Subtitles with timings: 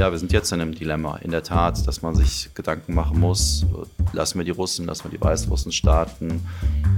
[0.00, 3.20] ja, wir sind jetzt in einem Dilemma, in der Tat, dass man sich Gedanken machen
[3.20, 3.66] muss,
[4.14, 6.40] lassen wir die Russen, lassen wir die Weißrussen starten,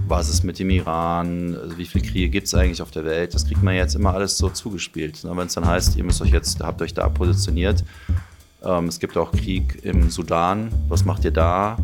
[0.06, 3.34] was ist mit dem Iran, also wie viele Kriege gibt es eigentlich auf der Welt,
[3.34, 5.18] das kriegt man jetzt immer alles so zugespielt.
[5.24, 7.82] Wenn es dann heißt, ihr müsst euch jetzt, habt euch da positioniert,
[8.62, 11.78] ähm, es gibt auch Krieg im Sudan, was macht ihr da?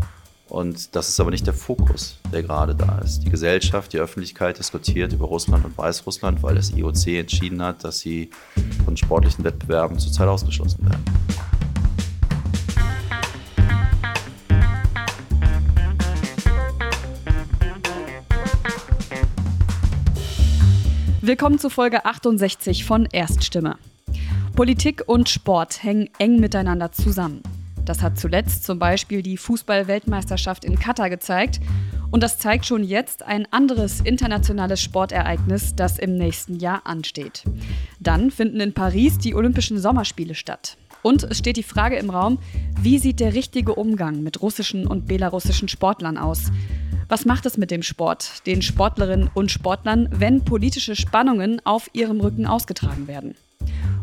[0.49, 3.21] Und das ist aber nicht der Fokus, der gerade da ist.
[3.21, 8.01] Die Gesellschaft, die Öffentlichkeit diskutiert über Russland und Weißrussland, weil das IOC entschieden hat, dass
[8.01, 8.31] sie
[8.85, 11.05] von sportlichen Wettbewerben zurzeit ausgeschlossen werden.
[21.21, 23.77] Willkommen zu Folge 68 von Erststimme.
[24.57, 27.43] Politik und Sport hängen eng miteinander zusammen.
[27.89, 31.59] Das hat zuletzt zum Beispiel die Fußball-Weltmeisterschaft in Katar gezeigt.
[32.11, 37.45] Und das zeigt schon jetzt ein anderes internationales Sportereignis, das im nächsten Jahr ansteht.
[37.99, 40.77] Dann finden in Paris die Olympischen Sommerspiele statt.
[41.01, 42.39] Und es steht die Frage im Raum,
[42.79, 46.53] wie sieht der richtige Umgang mit russischen und belarussischen Sportlern aus?
[47.09, 52.21] Was macht es mit dem Sport, den Sportlerinnen und Sportlern, wenn politische Spannungen auf ihrem
[52.21, 53.35] Rücken ausgetragen werden?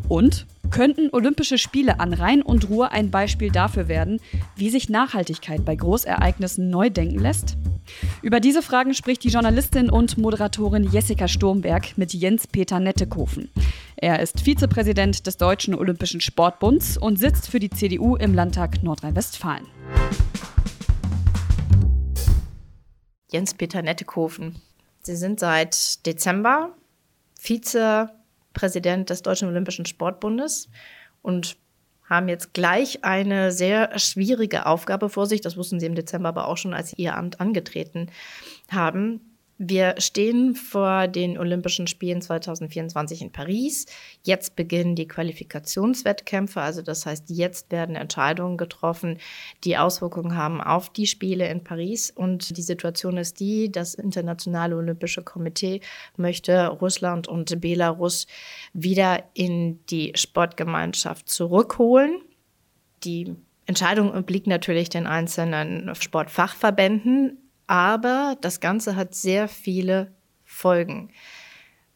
[0.08, 4.20] Und könnten Olympische Spiele an Rhein und Ruhr ein Beispiel dafür werden,
[4.56, 7.58] wie sich Nachhaltigkeit bei Großereignissen neu denken lässt?
[8.22, 13.50] Über diese Fragen spricht die Journalistin und Moderatorin Jessica Sturmberg mit Jens-Peter Nettekofen.
[13.96, 19.68] Er ist Vizepräsident des Deutschen Olympischen Sportbunds und sitzt für die CDU im Landtag Nordrhein-Westfalen.
[23.32, 24.62] Jens-Peter Nettekofen.
[25.04, 26.76] Sie sind seit Dezember
[27.40, 28.10] Vize
[28.56, 30.70] Präsident des Deutschen Olympischen Sportbundes
[31.22, 31.58] und
[32.10, 35.42] haben jetzt gleich eine sehr schwierige Aufgabe vor sich.
[35.42, 38.08] Das wussten sie im Dezember aber auch schon, als sie ihr Amt angetreten
[38.72, 39.35] haben.
[39.58, 43.86] Wir stehen vor den Olympischen Spielen 2024 in Paris.
[44.22, 46.60] Jetzt beginnen die Qualifikationswettkämpfe.
[46.60, 49.18] Also das heißt, jetzt werden Entscheidungen getroffen,
[49.64, 52.12] die Auswirkungen haben auf die Spiele in Paris.
[52.12, 55.80] Und die Situation ist die, das Internationale Olympische Komitee
[56.18, 58.28] möchte Russland und Belarus
[58.74, 62.22] wieder in die Sportgemeinschaft zurückholen.
[63.06, 63.34] Die
[63.68, 67.38] Entscheidung obliegt natürlich den einzelnen Sportfachverbänden.
[67.68, 71.10] Aber das Ganze hat sehr viele Folgen.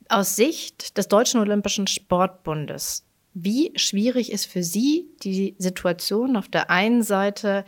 [0.07, 6.71] Aus Sicht des Deutschen Olympischen Sportbundes, wie schwierig ist für Sie die Situation auf der
[6.71, 7.63] einen Seite,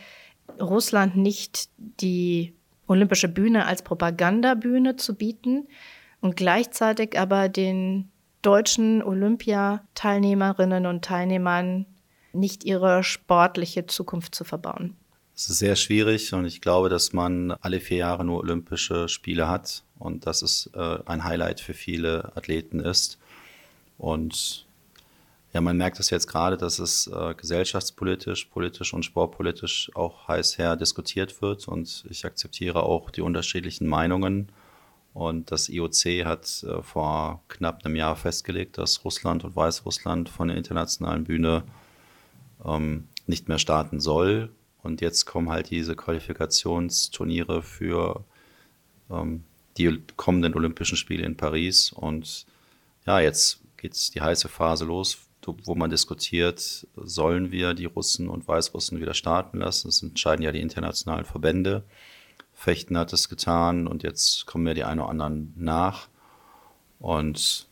[0.59, 2.53] Russland nicht die
[2.87, 5.67] olympische Bühne als Propagandabühne zu bieten
[6.19, 11.85] und gleichzeitig aber den deutschen Olympiateilnehmerinnen und Teilnehmern
[12.33, 14.95] nicht ihre sportliche Zukunft zu verbauen?
[15.41, 19.49] Es ist sehr schwierig und ich glaube, dass man alle vier Jahre nur Olympische Spiele
[19.49, 23.17] hat und dass es äh, ein Highlight für viele Athleten ist.
[23.97, 24.67] Und
[25.51, 30.59] ja, man merkt es jetzt gerade, dass es äh, gesellschaftspolitisch, politisch und sportpolitisch auch heiß
[30.59, 34.49] her diskutiert wird und ich akzeptiere auch die unterschiedlichen Meinungen.
[35.15, 40.49] Und das IOC hat äh, vor knapp einem Jahr festgelegt, dass Russland und Weißrussland von
[40.49, 41.63] der internationalen Bühne
[42.63, 44.51] ähm, nicht mehr starten soll
[44.83, 48.23] und jetzt kommen halt diese Qualifikationsturniere für
[49.09, 49.43] ähm,
[49.77, 51.91] die kommenden Olympischen Spiele in Paris.
[51.91, 52.45] Und
[53.05, 55.19] ja, jetzt geht die heiße Phase los,
[55.63, 59.87] wo man diskutiert, sollen wir die Russen und Weißrussen wieder starten lassen.
[59.87, 61.83] Das entscheiden ja die internationalen Verbände.
[62.53, 66.09] Fechten hat es getan und jetzt kommen ja die einen oder anderen nach.
[66.99, 67.67] Und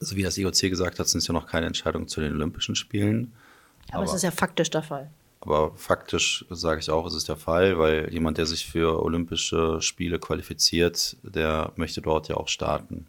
[0.00, 2.74] so wie das IOC gesagt hat, sind es ja noch keine Entscheidungen zu den Olympischen
[2.74, 3.32] Spielen.
[3.88, 5.10] Aber, Aber es ist ja faktisch der Fall.
[5.40, 9.80] Aber faktisch sage ich auch, ist es der Fall, weil jemand, der sich für Olympische
[9.80, 13.06] Spiele qualifiziert, der möchte dort ja auch starten.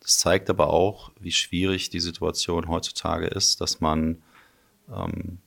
[0.00, 4.22] Das zeigt aber auch, wie schwierig die Situation heutzutage ist, dass man
[4.90, 5.38] ähm,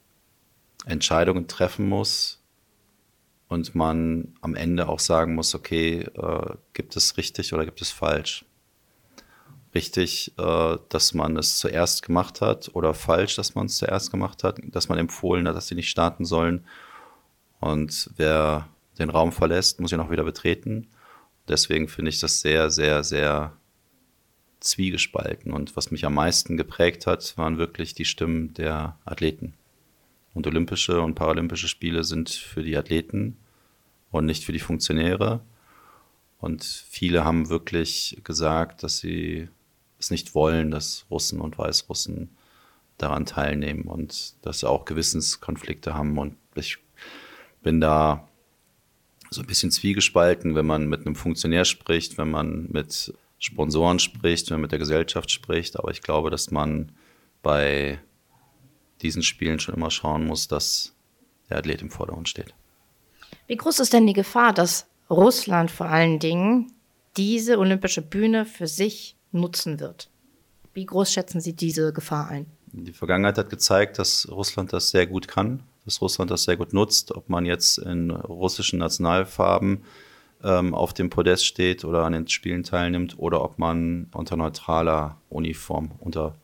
[0.86, 2.42] Entscheidungen treffen muss
[3.48, 7.92] und man am Ende auch sagen muss, okay, äh, gibt es richtig oder gibt es
[7.92, 8.46] falsch?
[9.74, 14.44] Richtig, äh, dass man es zuerst gemacht hat oder falsch, dass man es zuerst gemacht
[14.44, 16.66] hat, dass man empfohlen hat, dass sie nicht starten sollen.
[17.60, 18.68] Und wer
[19.00, 20.88] den Raum verlässt, muss ihn auch wieder betreten.
[21.48, 23.54] Deswegen finde ich das sehr, sehr, sehr
[24.60, 25.52] zwiegespalten.
[25.52, 29.54] Und was mich am meisten geprägt hat, waren wirklich die Stimmen der Athleten.
[30.34, 33.38] Und Olympische und Paralympische Spiele sind für die Athleten
[34.12, 35.42] und nicht für die Funktionäre.
[36.40, 39.50] Und viele haben wirklich gesagt, dass sie
[40.04, 42.30] es nicht wollen, dass Russen und Weißrussen
[42.98, 46.18] daran teilnehmen und dass sie auch Gewissenskonflikte haben.
[46.18, 46.78] Und ich
[47.62, 48.28] bin da
[49.30, 54.50] so ein bisschen zwiegespalten, wenn man mit einem Funktionär spricht, wenn man mit Sponsoren spricht,
[54.50, 55.80] wenn man mit der Gesellschaft spricht.
[55.80, 56.92] Aber ich glaube, dass man
[57.42, 58.00] bei
[59.02, 60.94] diesen Spielen schon immer schauen muss, dass
[61.50, 62.54] der Athlet im Vordergrund steht.
[63.48, 66.72] Wie groß ist denn die Gefahr, dass Russland vor allen Dingen
[67.18, 70.10] diese olympische Bühne für sich nutzen wird?
[70.74, 72.46] Wie groß schätzen Sie diese Gefahr ein?
[72.74, 76.72] Die Vergangenheit hat gezeigt, dass Russland das sehr gut kann, dass Russland das sehr gut
[76.74, 79.84] nutzt, ob man jetzt in russischen Nationalfarben
[80.44, 85.18] ähm, auf dem Podest steht oder an den Spielen teilnimmt oder ob man unter neutraler
[85.30, 86.36] Uniform, unter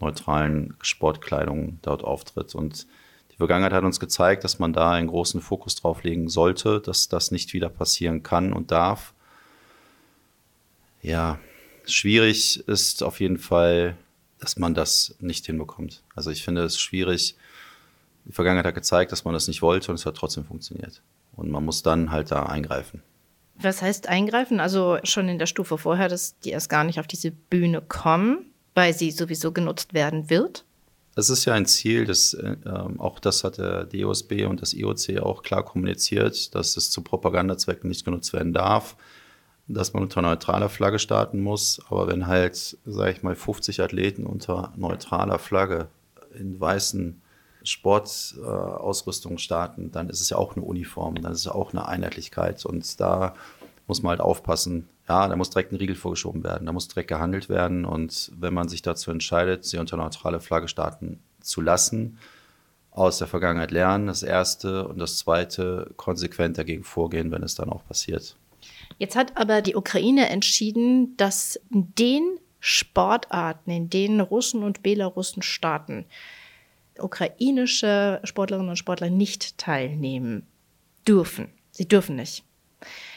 [0.00, 2.54] neutralen Sportkleidung dort auftritt.
[2.54, 2.86] Und
[3.32, 7.08] die Vergangenheit hat uns gezeigt, dass man da einen großen Fokus drauf legen sollte, dass
[7.08, 9.14] das nicht wieder passieren kann und darf.
[11.02, 11.38] Ja,
[11.92, 13.96] schwierig ist auf jeden Fall,
[14.38, 16.02] dass man das nicht hinbekommt.
[16.14, 17.36] Also ich finde es schwierig.
[18.24, 21.02] Die Vergangenheit hat gezeigt, dass man das nicht wollte und es hat trotzdem funktioniert.
[21.36, 23.02] Und man muss dann halt da eingreifen.
[23.56, 24.60] Was heißt eingreifen?
[24.60, 28.46] Also schon in der Stufe vorher, dass die erst gar nicht auf diese Bühne kommen,
[28.74, 30.64] weil sie sowieso genutzt werden wird?
[31.16, 32.56] Es ist ja ein Ziel, das, äh,
[32.98, 37.88] auch das hat der DOSB und das IOC auch klar kommuniziert, dass es zu Propagandazwecken
[37.88, 38.96] nicht genutzt werden darf,
[39.74, 41.80] dass man unter neutraler Flagge starten muss.
[41.88, 45.88] Aber wenn halt, sage ich mal, 50 Athleten unter neutraler Flagge
[46.38, 47.20] in weißen
[47.62, 51.86] Sportausrüstung äh, starten, dann ist es ja auch eine Uniform, dann ist es auch eine
[51.86, 52.64] Einheitlichkeit.
[52.64, 53.34] Und da
[53.86, 54.88] muss man halt aufpassen.
[55.08, 57.84] Ja, da muss direkt ein Riegel vorgeschoben werden, da muss direkt gehandelt werden.
[57.84, 62.18] Und wenn man sich dazu entscheidet, sie unter neutrale Flagge starten zu lassen,
[62.92, 64.86] aus der Vergangenheit lernen, das Erste.
[64.86, 68.36] Und das Zweite, konsequent dagegen vorgehen, wenn es dann auch passiert.
[68.98, 75.42] Jetzt hat aber die Ukraine entschieden, dass in den Sportarten, in denen Russen und Belarussen
[75.42, 76.04] starten,
[76.98, 80.46] ukrainische Sportlerinnen und Sportler nicht teilnehmen
[81.08, 81.48] dürfen.
[81.70, 82.44] Sie dürfen nicht.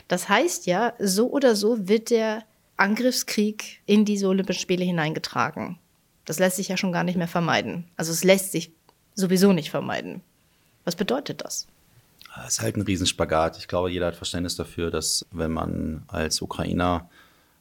[0.08, 2.44] Das heißt ja, so oder so wird der
[2.78, 5.78] Angriffskrieg in diese Olympischen Spiele hineingetragen.
[6.26, 7.86] Das lässt sich ja schon gar nicht mehr vermeiden.
[7.98, 8.72] Also es lässt sich
[9.14, 10.22] sowieso nicht vermeiden.
[10.86, 11.68] Was bedeutet das?
[12.46, 13.58] Es ist halt ein Riesenspagat.
[13.58, 17.10] Ich glaube, jeder hat Verständnis dafür, dass wenn man als Ukrainer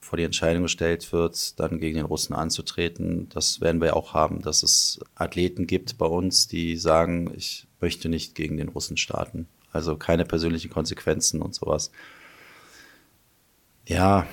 [0.00, 3.28] vor die Entscheidung gestellt wird, dann gegen den Russen anzutreten.
[3.28, 8.08] Das werden wir auch haben, dass es Athleten gibt bei uns, die sagen, ich möchte
[8.08, 9.46] nicht gegen den Russen starten.
[9.72, 11.90] Also keine persönlichen Konsequenzen und sowas.
[13.86, 14.26] Ja,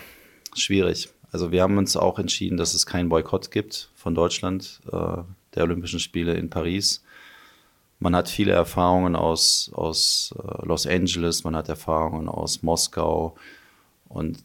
[0.56, 1.10] schwierig.
[1.32, 5.18] Also wir haben uns auch entschieden, dass es keinen Boykott gibt von Deutschland äh,
[5.56, 7.04] der Olympischen Spiele in Paris.
[8.00, 13.36] Man hat viele Erfahrungen aus, aus äh, Los Angeles, man hat Erfahrungen aus Moskau
[14.08, 14.44] und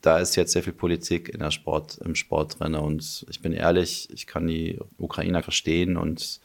[0.00, 2.74] da ist jetzt sehr viel Politik in der Sport, im Sport drin.
[2.74, 6.40] Und ich bin ehrlich, ich kann die Ukrainer verstehen und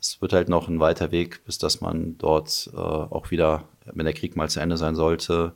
[0.00, 4.04] es wird halt noch ein weiter Weg, bis dass man dort äh, auch wieder, wenn
[4.04, 5.52] der Krieg mal zu Ende sein sollte,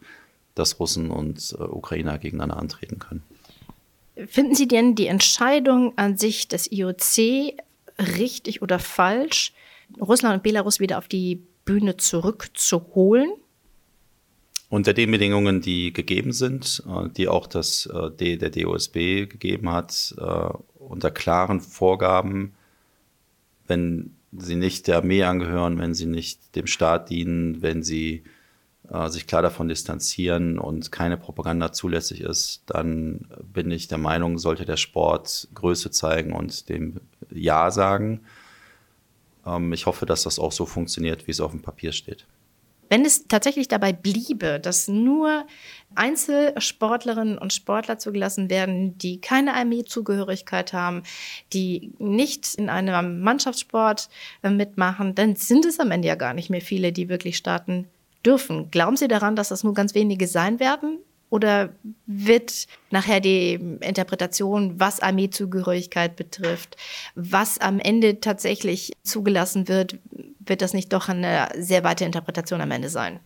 [0.55, 3.23] dass Russen und äh, Ukrainer gegeneinander antreten können.
[4.27, 7.55] Finden Sie denn die Entscheidung an sich des IOC
[7.99, 9.53] richtig oder falsch,
[10.01, 13.31] Russland und Belarus wieder auf die Bühne zurückzuholen?
[14.71, 20.15] Unter den Bedingungen, die gegeben sind, äh, die auch das, äh, der DOSB gegeben hat,
[20.19, 22.55] äh, unter klaren Vorgaben,
[23.67, 28.25] wenn sie nicht der Armee angehören, wenn sie nicht dem Staat dienen, wenn sie
[29.09, 34.65] sich klar davon distanzieren und keine Propaganda zulässig ist, dann bin ich der Meinung, sollte
[34.65, 36.99] der Sport Größe zeigen und dem
[37.31, 38.21] Ja sagen.
[39.47, 42.27] Ähm, ich hoffe, dass das auch so funktioniert, wie es auf dem Papier steht.
[42.91, 45.47] Wenn es tatsächlich dabei bliebe, dass nur
[45.95, 51.03] Einzelsportlerinnen und Sportler zugelassen werden, die keine Armeezugehörigkeit haben,
[51.53, 54.09] die nicht in einem Mannschaftssport
[54.43, 57.89] äh, mitmachen, dann sind es am Ende ja gar nicht mehr viele, die wirklich starten
[58.25, 58.71] dürfen.
[58.71, 60.99] Glauben Sie daran, dass das nur ganz wenige sein werden?
[61.31, 61.75] Oder
[62.07, 66.77] wird nachher die Interpretation, was Armeezugehörigkeit betrifft,
[67.15, 69.99] was am Ende tatsächlich zugelassen wird,
[70.39, 73.21] wird das nicht doch eine sehr weite Interpretation am Ende sein?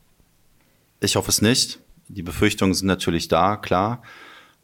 [1.01, 1.79] Ich hoffe es nicht.
[2.09, 4.03] Die Befürchtungen sind natürlich da, klar,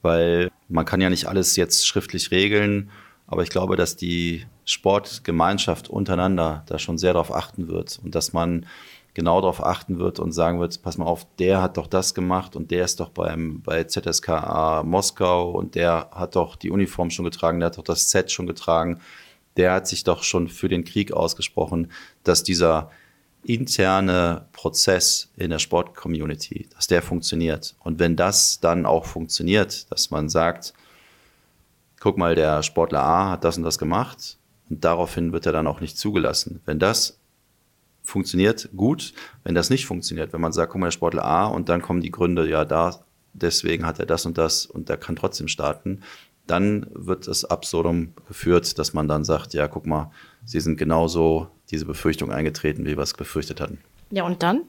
[0.02, 2.90] weil man kann ja nicht alles jetzt schriftlich regeln,
[3.26, 8.32] aber ich glaube, dass die Sportgemeinschaft untereinander da schon sehr darauf achten wird und dass
[8.32, 8.66] man
[9.18, 12.56] genau darauf achten wird und sagen wird, pass mal auf, der hat doch das gemacht
[12.56, 17.26] und der ist doch beim, bei ZSKA Moskau und der hat doch die Uniform schon
[17.26, 19.00] getragen, der hat doch das Z schon getragen
[19.58, 21.90] der hat sich doch schon für den Krieg ausgesprochen,
[22.22, 22.90] dass dieser
[23.44, 27.74] interne Prozess in der Sportcommunity, dass der funktioniert.
[27.80, 30.74] Und wenn das dann auch funktioniert, dass man sagt,
[31.98, 34.38] guck mal, der Sportler A hat das und das gemacht
[34.70, 36.60] und daraufhin wird er dann auch nicht zugelassen.
[36.64, 37.17] Wenn das
[38.08, 39.12] funktioniert, gut.
[39.44, 42.00] Wenn das nicht funktioniert, wenn man sagt, guck mal, der Sportler A und dann kommen
[42.00, 43.00] die Gründe, ja, da,
[43.34, 46.00] deswegen hat er das und das und der kann trotzdem starten,
[46.46, 50.10] dann wird es absurdum geführt, dass man dann sagt, ja, guck mal,
[50.46, 53.78] sie sind genauso diese Befürchtung eingetreten, wie wir es befürchtet hatten.
[54.10, 54.62] Ja, und dann?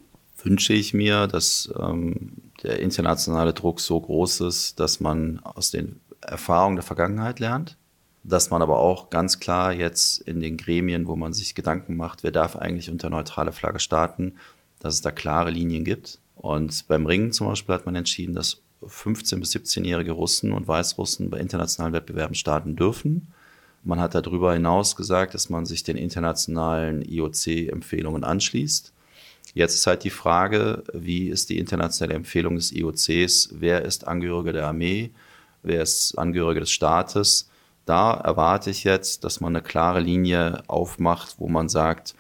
[0.44, 6.02] Wünsche ich mir, dass ähm, der internationale Druck so groß ist, dass man aus den
[6.22, 7.78] Erfahrungen der Vergangenheit lernt,
[8.24, 12.24] dass man aber auch ganz klar jetzt in den Gremien, wo man sich Gedanken macht,
[12.24, 14.36] wer darf eigentlich unter neutrale Flagge starten,
[14.80, 16.20] dass es da klare Linien gibt.
[16.36, 21.30] Und beim Ringen zum Beispiel hat man entschieden, dass 15- bis 17-jährige Russen und Weißrussen
[21.30, 23.28] bei internationalen Wettbewerben starten dürfen.
[23.84, 28.94] Man hat darüber hinaus gesagt, dass man sich den internationalen IOC-Empfehlungen anschließt.
[29.54, 33.50] Jetzt ist halt die Frage, wie ist die internationale Empfehlung des IOCs?
[33.54, 35.12] Wer ist Angehörige der Armee?
[35.64, 37.50] Wer ist Angehörige des Staates?
[37.90, 42.14] Da erwarte ich jetzt, dass man eine klare Linie aufmacht, wo man sagt,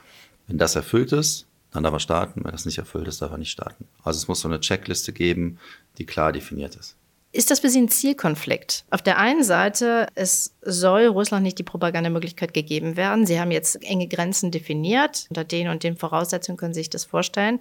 [0.48, 2.44] wenn das erfüllt ist, dann darf er starten.
[2.44, 3.88] Wenn das nicht erfüllt ist, darf er nicht starten.
[4.04, 5.60] Also es muss so eine Checkliste geben,
[6.00, 6.96] die klar definiert ist.
[7.32, 8.86] Ist das für Sie ein Zielkonflikt?
[8.90, 13.28] Auf der einen Seite, es soll Russland nicht die Propagandamöglichkeit gegeben werden.
[13.28, 15.28] Sie haben jetzt enge Grenzen definiert.
[15.30, 17.60] Unter den und den Voraussetzungen können Sie sich das vorstellen.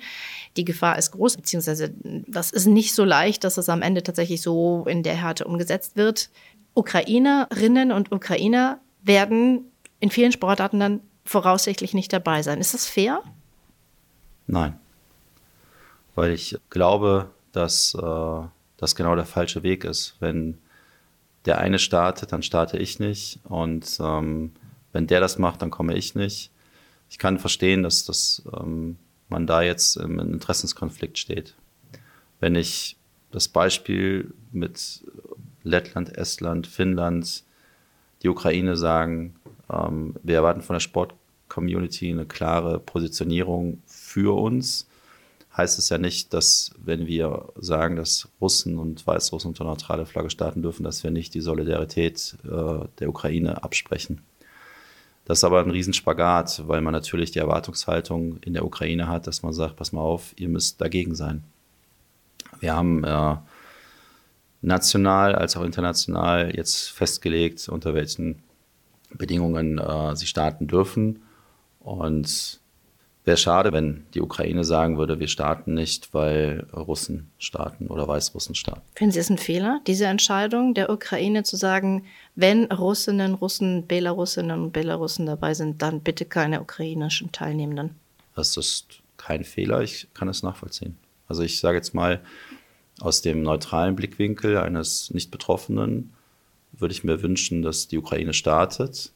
[0.56, 1.92] Die Gefahr ist groß, beziehungsweise
[2.26, 5.96] das ist nicht so leicht, dass es am Ende tatsächlich so in der Härte umgesetzt
[5.96, 6.30] wird.
[6.74, 9.70] Ukrainerinnen und Ukrainer werden
[10.00, 12.60] in vielen Sportarten dann voraussichtlich nicht dabei sein.
[12.60, 13.22] Ist das fair?
[14.46, 14.78] Nein.
[16.14, 18.42] Weil ich glaube, dass äh,
[18.76, 20.16] das genau der falsche Weg ist.
[20.20, 20.58] Wenn
[21.44, 23.40] der eine startet, dann starte ich nicht.
[23.44, 24.52] Und ähm,
[24.92, 26.50] wenn der das macht, dann komme ich nicht.
[27.10, 28.96] Ich kann verstehen, dass, dass ähm,
[29.28, 31.54] man da jetzt im Interessenskonflikt steht.
[32.40, 32.96] Wenn ich
[33.30, 35.04] das Beispiel mit
[35.62, 37.44] Lettland, Estland, Finnland,
[38.22, 39.36] die Ukraine sagen,
[39.70, 44.88] ähm, wir erwarten von der Sportcommunity eine klare Positionierung für uns,
[45.56, 50.30] heißt es ja nicht, dass wenn wir sagen, dass Russen und Weißrussen unter neutrale Flagge
[50.30, 54.22] starten dürfen, dass wir nicht die Solidarität äh, der Ukraine absprechen.
[55.24, 59.42] Das ist aber ein Riesenspagat, weil man natürlich die Erwartungshaltung in der Ukraine hat, dass
[59.42, 61.44] man sagt, pass mal auf, ihr müsst dagegen sein.
[62.60, 63.36] Wir haben äh,
[64.60, 68.42] national als auch international jetzt festgelegt, unter welchen
[69.10, 71.22] Bedingungen äh, sie starten dürfen.
[71.80, 72.60] Und
[73.28, 78.54] wäre schade, wenn die Ukraine sagen würde, wir starten nicht, weil Russen starten oder Weißrussen
[78.54, 78.82] starten.
[78.94, 84.62] Finden Sie es ein Fehler, diese Entscheidung der Ukraine zu sagen, wenn Russinnen, Russen, Belarusinnen
[84.64, 87.90] und Belarussen dabei sind, dann bitte keine ukrainischen Teilnehmenden?
[88.34, 88.86] Das ist
[89.18, 90.96] kein Fehler, ich kann es nachvollziehen.
[91.28, 92.20] Also ich sage jetzt mal,
[93.00, 96.12] aus dem neutralen Blickwinkel eines Nicht-Betroffenen
[96.72, 99.12] würde ich mir wünschen, dass die Ukraine startet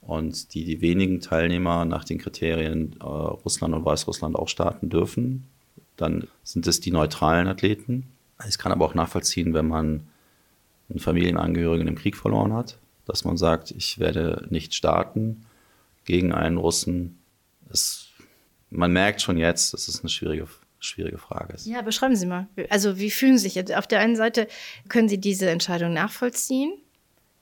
[0.00, 5.44] und die, die wenigen Teilnehmer nach den Kriterien äh, Russland und Weißrussland auch starten dürfen.
[5.96, 8.08] Dann sind es die neutralen Athleten.
[8.48, 10.08] Ich kann aber auch nachvollziehen, wenn man
[10.88, 15.44] einen Familienangehörigen im Krieg verloren hat, dass man sagt, ich werde nicht starten
[16.04, 17.18] gegen einen Russen.
[17.70, 18.08] Es,
[18.70, 20.48] man merkt schon jetzt, dass es eine schwierige,
[20.80, 21.66] schwierige Frage ist.
[21.66, 22.48] Ja, beschreiben Sie mal.
[22.70, 23.76] Also wie fühlen Sie sich?
[23.76, 24.48] Auf der einen Seite
[24.88, 26.72] können Sie diese Entscheidung nachvollziehen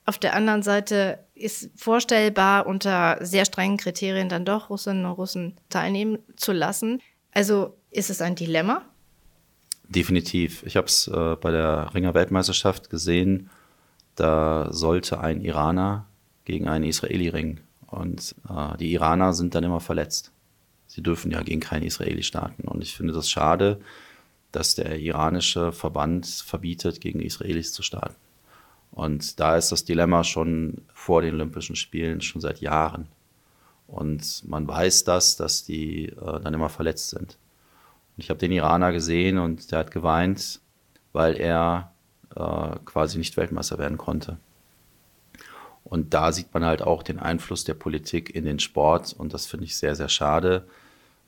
[0.09, 5.53] auf der anderen Seite ist vorstellbar, unter sehr strengen Kriterien dann doch Russinnen und Russen
[5.69, 7.03] teilnehmen zu lassen.
[7.35, 8.81] Also ist es ein Dilemma?
[9.87, 10.63] Definitiv.
[10.65, 13.51] Ich habe es äh, bei der Ringer-Weltmeisterschaft gesehen.
[14.15, 16.07] Da sollte ein Iraner
[16.47, 17.61] gegen einen Israeli ringen.
[17.87, 20.33] Und äh, die Iraner sind dann immer verletzt.
[20.99, 22.67] Sie dürfen ja gegen keinen Israeli starten.
[22.67, 23.79] Und ich finde das schade,
[24.51, 28.17] dass der iranische Verband verbietet, gegen Israelis zu starten.
[28.91, 33.07] Und da ist das Dilemma schon vor den Olympischen Spielen, schon seit Jahren.
[33.87, 37.39] Und man weiß das, dass die äh, dann immer verletzt sind.
[38.17, 40.59] Und ich habe den Iraner gesehen und der hat geweint,
[41.13, 41.93] weil er
[42.35, 44.37] äh, quasi nicht Weltmeister werden konnte.
[45.85, 49.15] Und da sieht man halt auch den Einfluss der Politik in den Sport.
[49.17, 50.67] Und das finde ich sehr, sehr schade,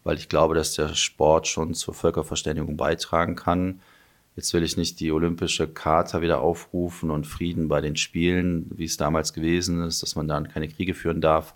[0.05, 3.81] weil ich glaube, dass der Sport schon zur Völkerverständigung beitragen kann
[4.37, 8.85] Jetzt will ich nicht die olympische Charta wieder aufrufen und Frieden bei den Spielen, wie
[8.85, 11.55] es damals gewesen ist, dass man dann keine Kriege führen darf.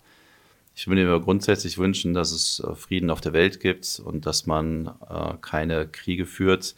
[0.75, 4.45] Ich würde mir grundsätzlich wünschen, dass es äh, Frieden auf der Welt gibt und dass
[4.45, 6.75] man äh, keine Kriege führt.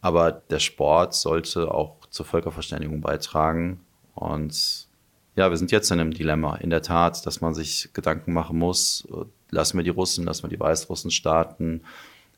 [0.00, 3.80] Aber der Sport sollte auch zur Völkerverständigung beitragen.
[4.14, 4.86] Und
[5.34, 6.56] ja, wir sind jetzt in einem Dilemma.
[6.56, 10.42] In der Tat, dass man sich Gedanken machen muss, äh, lassen wir die Russen, lassen
[10.42, 11.82] wir die Weißrussen starten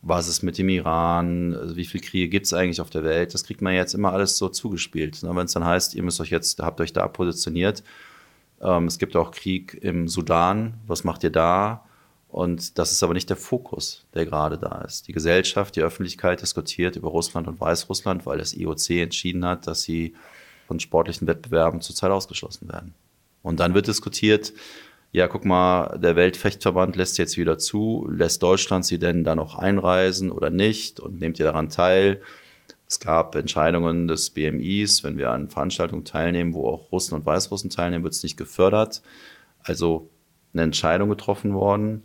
[0.06, 3.32] was ist mit dem Iran, also wie viele Kriege gibt es eigentlich auf der Welt,
[3.32, 5.22] das kriegt man jetzt immer alles so zugespielt.
[5.22, 5.34] Ne?
[5.34, 7.82] Wenn es dann heißt, ihr müsst euch jetzt, habt euch da positioniert,
[8.60, 11.84] ähm, es gibt auch Krieg im Sudan, was macht ihr da?
[12.28, 15.06] Und das ist aber nicht der Fokus, der gerade da ist.
[15.06, 19.82] Die Gesellschaft, die Öffentlichkeit diskutiert über Russland und Weißrussland, weil das IOC entschieden hat, dass
[19.82, 20.14] sie
[20.66, 22.92] von sportlichen Wettbewerben zurzeit ausgeschlossen werden.
[23.42, 24.52] Und dann wird diskutiert,
[25.14, 29.56] ja, guck mal, der Weltfechtverband lässt jetzt wieder zu, lässt Deutschland sie denn da noch
[29.56, 32.20] einreisen oder nicht und nehmt ihr daran teil?
[32.88, 37.70] Es gab Entscheidungen des BMIs, wenn wir an Veranstaltungen teilnehmen, wo auch Russen und Weißrussen
[37.70, 39.02] teilnehmen, wird es nicht gefördert.
[39.62, 40.10] Also
[40.52, 42.02] eine Entscheidung getroffen worden,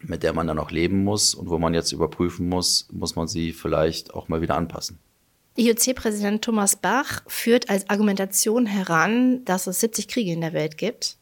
[0.00, 3.26] mit der man dann auch leben muss und wo man jetzt überprüfen muss, muss man
[3.26, 4.98] sie vielleicht auch mal wieder anpassen.
[5.56, 11.16] IOC-Präsident Thomas Bach führt als Argumentation heran, dass es 70 Kriege in der Welt gibt.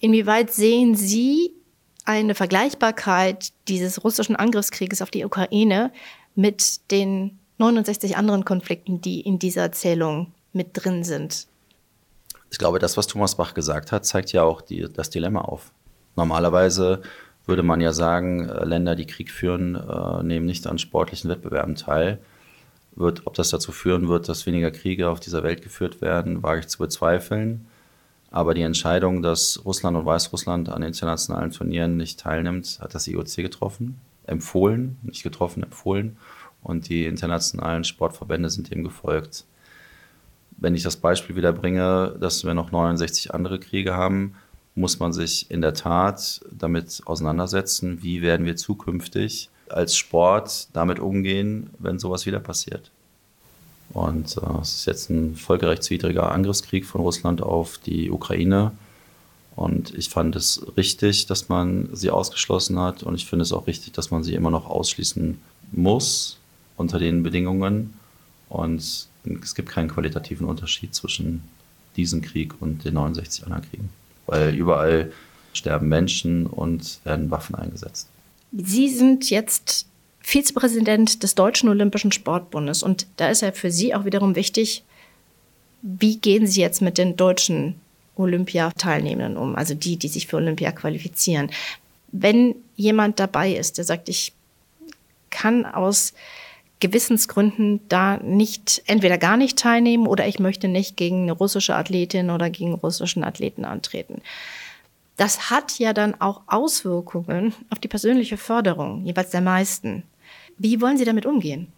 [0.00, 1.52] Inwieweit sehen Sie
[2.04, 5.92] eine Vergleichbarkeit dieses russischen Angriffskrieges auf die Ukraine
[6.34, 11.48] mit den 69 anderen Konflikten, die in dieser Erzählung mit drin sind?
[12.50, 15.72] Ich glaube, das, was Thomas Bach gesagt hat, zeigt ja auch die, das Dilemma auf.
[16.16, 17.02] Normalerweise
[17.44, 21.74] würde man ja sagen, äh, Länder, die Krieg führen, äh, nehmen nicht an sportlichen Wettbewerben
[21.74, 22.18] teil.
[22.94, 26.60] Wird, ob das dazu führen wird, dass weniger Kriege auf dieser Welt geführt werden, wage
[26.60, 27.66] ich zu bezweifeln.
[28.30, 33.36] Aber die Entscheidung, dass Russland und Weißrussland an internationalen Turnieren nicht teilnimmt, hat das IOC
[33.36, 36.18] getroffen, empfohlen, nicht getroffen, empfohlen.
[36.62, 39.44] Und die internationalen Sportverbände sind dem gefolgt.
[40.58, 44.34] Wenn ich das Beispiel wieder bringe, dass wir noch 69 andere Kriege haben,
[44.74, 50.98] muss man sich in der Tat damit auseinandersetzen, wie werden wir zukünftig als Sport damit
[50.98, 52.90] umgehen, wenn sowas wieder passiert.
[53.92, 58.72] Und äh, es ist jetzt ein völkerrechtswidriger Angriffskrieg von Russland auf die Ukraine.
[59.56, 63.02] Und ich fand es richtig, dass man sie ausgeschlossen hat.
[63.02, 65.38] Und ich finde es auch richtig, dass man sie immer noch ausschließen
[65.72, 66.38] muss
[66.76, 67.94] unter den Bedingungen.
[68.48, 69.08] Und
[69.42, 71.42] es gibt keinen qualitativen Unterschied zwischen
[71.96, 73.88] diesem Krieg und den 69 anderen Kriegen.
[74.26, 75.12] Weil überall
[75.52, 78.08] sterben Menschen und werden Waffen eingesetzt.
[78.52, 79.86] Sie sind jetzt
[80.20, 82.82] Vizepräsident des Deutschen Olympischen Sportbundes.
[82.82, 84.84] Und da ist ja für Sie auch wiederum wichtig,
[85.82, 87.76] wie gehen Sie jetzt mit den deutschen
[88.16, 91.50] Olympiateilnehmenden um, also die, die sich für Olympia qualifizieren.
[92.10, 94.32] Wenn jemand dabei ist, der sagt, ich
[95.30, 96.14] kann aus
[96.80, 102.30] Gewissensgründen da nicht, entweder gar nicht teilnehmen oder ich möchte nicht gegen eine russische Athletin
[102.30, 104.22] oder gegen russischen Athleten antreten.
[105.18, 110.04] Das hat ja dann auch Auswirkungen auf die persönliche Förderung, jeweils der meisten.
[110.58, 111.72] Wie wollen Sie damit umgehen?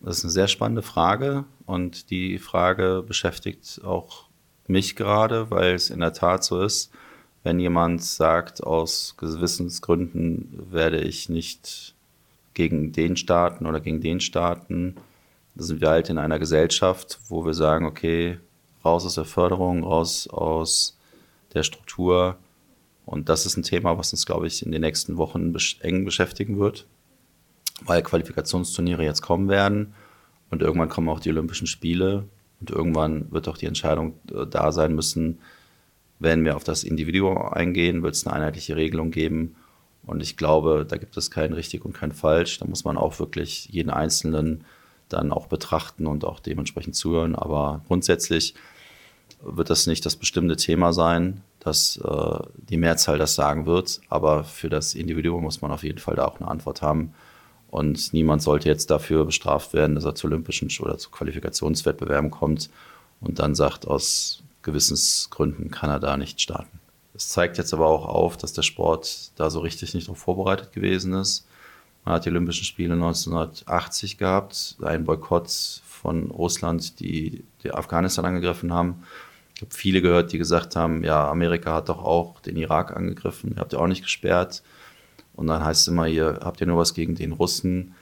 [0.00, 4.24] Das ist eine sehr spannende Frage und die Frage beschäftigt auch
[4.66, 6.90] mich gerade, weil es in der Tat so ist,
[7.42, 11.94] wenn jemand sagt, aus Gewissensgründen werde ich nicht
[12.54, 14.96] gegen den Staaten oder gegen den Staaten,
[15.54, 18.38] da sind wir halt in einer Gesellschaft, wo wir sagen, okay,
[18.82, 20.96] raus aus der Förderung, raus aus
[21.52, 22.38] der Struktur.
[23.08, 26.58] Und das ist ein Thema, was uns, glaube ich, in den nächsten Wochen eng beschäftigen
[26.58, 26.86] wird
[27.84, 29.94] weil Qualifikationsturniere jetzt kommen werden
[30.50, 32.24] und irgendwann kommen auch die Olympischen Spiele
[32.60, 35.38] und irgendwann wird auch die Entscheidung äh, da sein müssen,
[36.18, 39.54] wenn wir auf das Individuum eingehen, wird es eine einheitliche Regelung geben.
[40.04, 42.58] Und ich glaube, da gibt es kein richtig und kein falsch.
[42.58, 44.64] Da muss man auch wirklich jeden Einzelnen
[45.08, 47.36] dann auch betrachten und auch dementsprechend zuhören.
[47.36, 48.54] Aber grundsätzlich
[49.40, 54.00] wird das nicht das bestimmte Thema sein, dass äh, die Mehrzahl das sagen wird.
[54.08, 57.14] Aber für das Individuum muss man auf jeden Fall da auch eine Antwort haben.
[57.70, 62.70] Und niemand sollte jetzt dafür bestraft werden, dass er zu olympischen oder zu Qualifikationswettbewerben kommt
[63.20, 66.80] und dann sagt, aus Gewissensgründen kann er da nicht starten.
[67.14, 70.72] Es zeigt jetzt aber auch auf, dass der Sport da so richtig nicht darauf vorbereitet
[70.72, 71.46] gewesen ist.
[72.04, 75.50] Man hat die Olympischen Spiele 1980 gehabt, einen Boykott
[75.84, 79.02] von Russland, die, die Afghanistan angegriffen haben.
[79.58, 83.54] Ich habe viele gehört, die gesagt haben, ja, Amerika hat doch auch den Irak angegriffen,
[83.56, 84.62] ihr habt ja auch nicht gesperrt.
[85.34, 87.96] Und dann heißt es immer, ihr habt ja nur was gegen den Russen.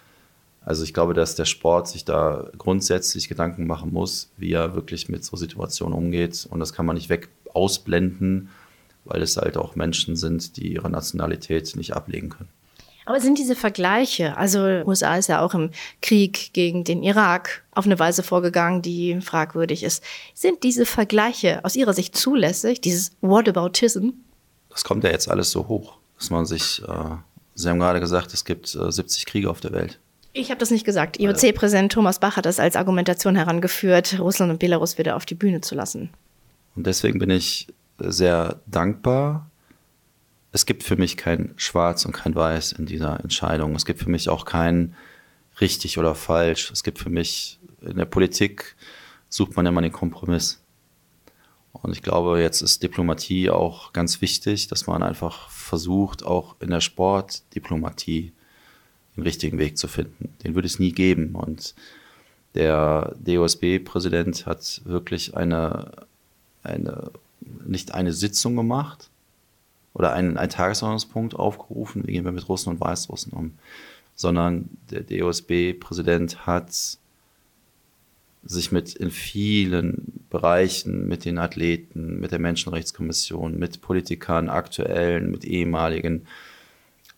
[0.61, 5.09] Also ich glaube, dass der Sport sich da grundsätzlich Gedanken machen muss, wie er wirklich
[5.09, 6.47] mit so Situationen umgeht.
[6.51, 8.51] Und das kann man nicht weg ausblenden,
[9.07, 12.51] weil es halt auch Menschen sind, die ihre Nationalität nicht ablegen können.
[13.07, 15.71] Aber sind diese Vergleiche, also USA ist ja auch im
[16.03, 20.05] Krieg gegen den Irak auf eine Weise vorgegangen, die fragwürdig ist.
[20.35, 24.11] Sind diese Vergleiche aus Ihrer Sicht zulässig, dieses Whataboutism?
[24.71, 27.17] Das kommt ja jetzt alles so hoch dass man sich, äh,
[27.55, 29.99] Sie haben gerade gesagt, es gibt äh, 70 Kriege auf der Welt.
[30.33, 31.19] Ich habe das nicht gesagt.
[31.19, 35.63] IOC-Präsident Thomas Bach hat das als Argumentation herangeführt, Russland und Belarus wieder auf die Bühne
[35.63, 36.11] zu lassen.
[36.75, 39.51] Und deswegen bin ich sehr dankbar.
[40.57, 43.75] Es gibt für mich kein Schwarz und kein Weiß in dieser Entscheidung.
[43.75, 44.95] Es gibt für mich auch kein
[45.61, 46.71] richtig oder falsch.
[46.71, 48.75] Es gibt für mich in der Politik
[49.29, 50.63] sucht man immer den Kompromiss.
[51.73, 56.71] Und ich glaube, jetzt ist Diplomatie auch ganz wichtig, dass man einfach versucht, auch in
[56.71, 58.33] der Sportdiplomatie
[59.15, 60.35] den richtigen Weg zu finden.
[60.43, 61.35] Den würde es nie geben.
[61.35, 61.75] Und
[62.55, 65.91] Der DOSB-Präsident hat wirklich eine,
[66.63, 67.11] eine,
[67.67, 69.11] nicht eine Sitzung gemacht
[69.97, 73.53] oder einen, einen Tagesordnungspunkt aufgerufen, wie gehen wir mit Russen und Weißrussen um,
[74.15, 76.99] sondern der DOSB-Präsident hat
[78.45, 85.47] sich mit in vielen Bereichen, mit den Athleten, mit der Menschenrechtskommission, mit Politikern, aktuellen, mit
[85.47, 86.27] ehemaligen,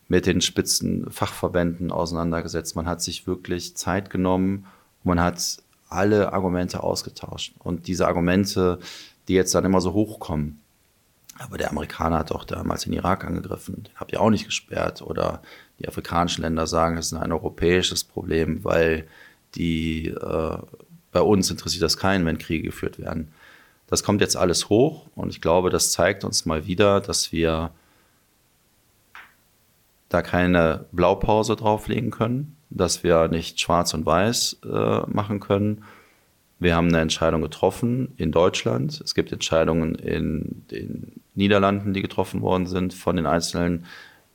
[0.07, 2.77] mit den Spitzenfachverbänden auseinandergesetzt.
[2.77, 4.67] Man hat sich wirklich Zeit genommen,
[5.03, 7.55] man hat alle Argumente ausgetauscht.
[7.59, 8.79] Und diese Argumente,
[9.27, 10.61] die jetzt dann immer so hochkommen,
[11.39, 15.03] aber der Amerikaner hat doch damals den Irak angegriffen, den habt ihr auch nicht gesperrt.
[15.03, 15.43] Oder
[15.79, 19.07] die afrikanischen Länder sagen, es ist ein europäisches Problem, weil
[19.55, 20.59] die äh,
[21.13, 23.29] bei uns interessiert das keinen, wenn Kriege geführt werden.
[23.87, 27.71] Das kommt jetzt alles hoch und ich glaube, das zeigt uns mal wieder, dass wir
[30.09, 35.85] da keine Blaupause drauflegen können, dass wir nicht schwarz und weiß äh, machen können.
[36.59, 39.01] Wir haben eine Entscheidung getroffen in Deutschland.
[39.01, 43.87] Es gibt Entscheidungen in den Niederlanden, die getroffen worden sind von den einzelnen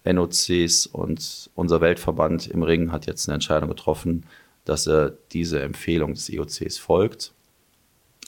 [0.05, 4.25] NOCs und unser Weltverband im Ring hat jetzt eine Entscheidung getroffen,
[4.65, 7.33] dass er diese Empfehlung des IOCs folgt.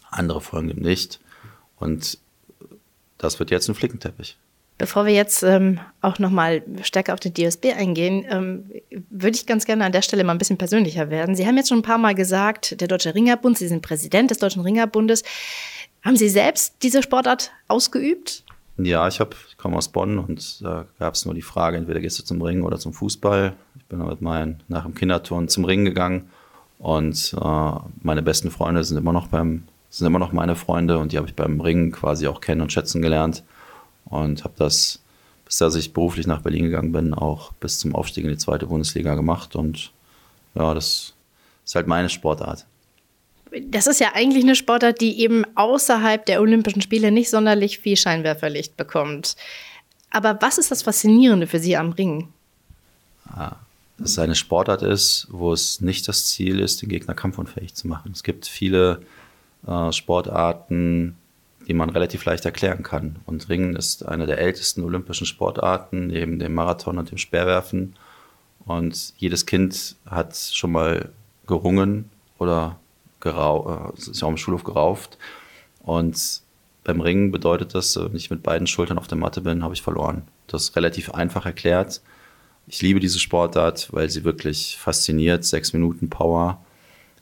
[0.10, 1.20] Andere folgen ihm nicht.
[1.78, 2.20] Und
[3.18, 4.38] das wird jetzt ein Flickenteppich.
[4.78, 8.72] Bevor wir jetzt ähm, auch nochmal stärker auf den DSB eingehen, ähm,
[9.10, 11.34] würde ich ganz gerne an der Stelle mal ein bisschen persönlicher werden.
[11.36, 14.40] Sie haben jetzt schon ein paar Mal gesagt, der Deutsche Ringerbund, Sie sind Präsident des
[14.40, 15.24] Deutschen Ringerbundes.
[16.04, 18.44] Haben Sie selbst diese Sportart ausgeübt?
[18.78, 22.02] Ja, ich, hab, ich komme aus Bonn und da gab es nur die Frage, entweder
[22.02, 23.54] gehst du zum Ringen oder zum Fußball.
[23.78, 26.30] Ich bin mit meinen nach dem Kinderturnen zum Ringen gegangen
[26.78, 31.14] und äh, meine besten Freunde sind immer noch beim sind immer noch meine Freunde und
[31.14, 33.44] die habe ich beim Ringen quasi auch kennen und schätzen gelernt
[34.06, 35.00] und habe das
[35.46, 38.68] bis dass ich beruflich nach Berlin gegangen bin auch bis zum Aufstieg in die zweite
[38.68, 39.94] Bundesliga gemacht und
[40.54, 41.14] ja, das
[41.64, 42.66] ist halt meine Sportart
[43.63, 47.98] das ist ja eigentlich eine Sportart, die eben außerhalb der Olympischen Spiele nicht sonderlich viel
[47.98, 49.36] Scheinwerferlicht bekommt.
[50.10, 52.30] Aber was ist das Faszinierende für Sie am Ring?
[53.36, 53.58] Ja,
[53.98, 57.88] dass es eine Sportart ist, wo es nicht das Ziel ist, den Gegner kampfunfähig zu
[57.88, 58.12] machen.
[58.13, 59.02] Es gibt viele
[59.68, 61.18] äh, Sportarten,
[61.68, 63.18] die man relativ leicht erklären kann.
[63.26, 67.96] Und Ringen ist eine der ältesten olympischen Sportarten, neben dem Marathon und dem Speerwerfen.
[68.65, 71.10] Und jedes Kind hat schon mal
[71.48, 72.80] gerungen oder
[73.26, 75.18] gerau äh, ist auch im Schulhof gerauft.
[75.82, 76.42] Und
[76.86, 79.82] beim Ringen bedeutet das, wenn ich mit beiden Schultern auf der Matte bin, habe ich
[79.82, 80.24] verloren.
[80.48, 82.02] Das ist relativ einfach erklärt.
[82.68, 85.44] Ich liebe diese Sportart, weil sie wirklich fasziniert.
[85.44, 86.64] Sechs Minuten Power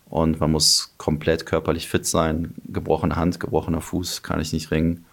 [0.10, 2.54] und man muss komplett körperlich fit sein.
[2.66, 5.06] Gebrochene Hand, gebrochener Fuß kann ich nicht ringen.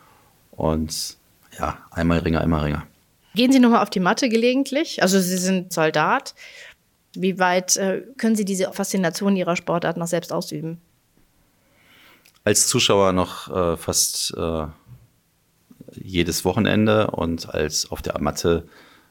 [0.51, 1.17] Und
[1.59, 2.87] ja, einmal Ringer, einmal Ringer.
[3.35, 5.03] Gehen Sie nochmal auf die Matte gelegentlich?
[5.03, 6.35] Also Sie sind Soldat.
[7.15, 10.81] Wie weit äh, können Sie diese Faszination Ihrer Sportart noch selbst ausüben?
[12.45, 14.67] Als Zuschauer noch äh, fast äh,
[15.95, 18.67] jedes Wochenende und als auf der Matte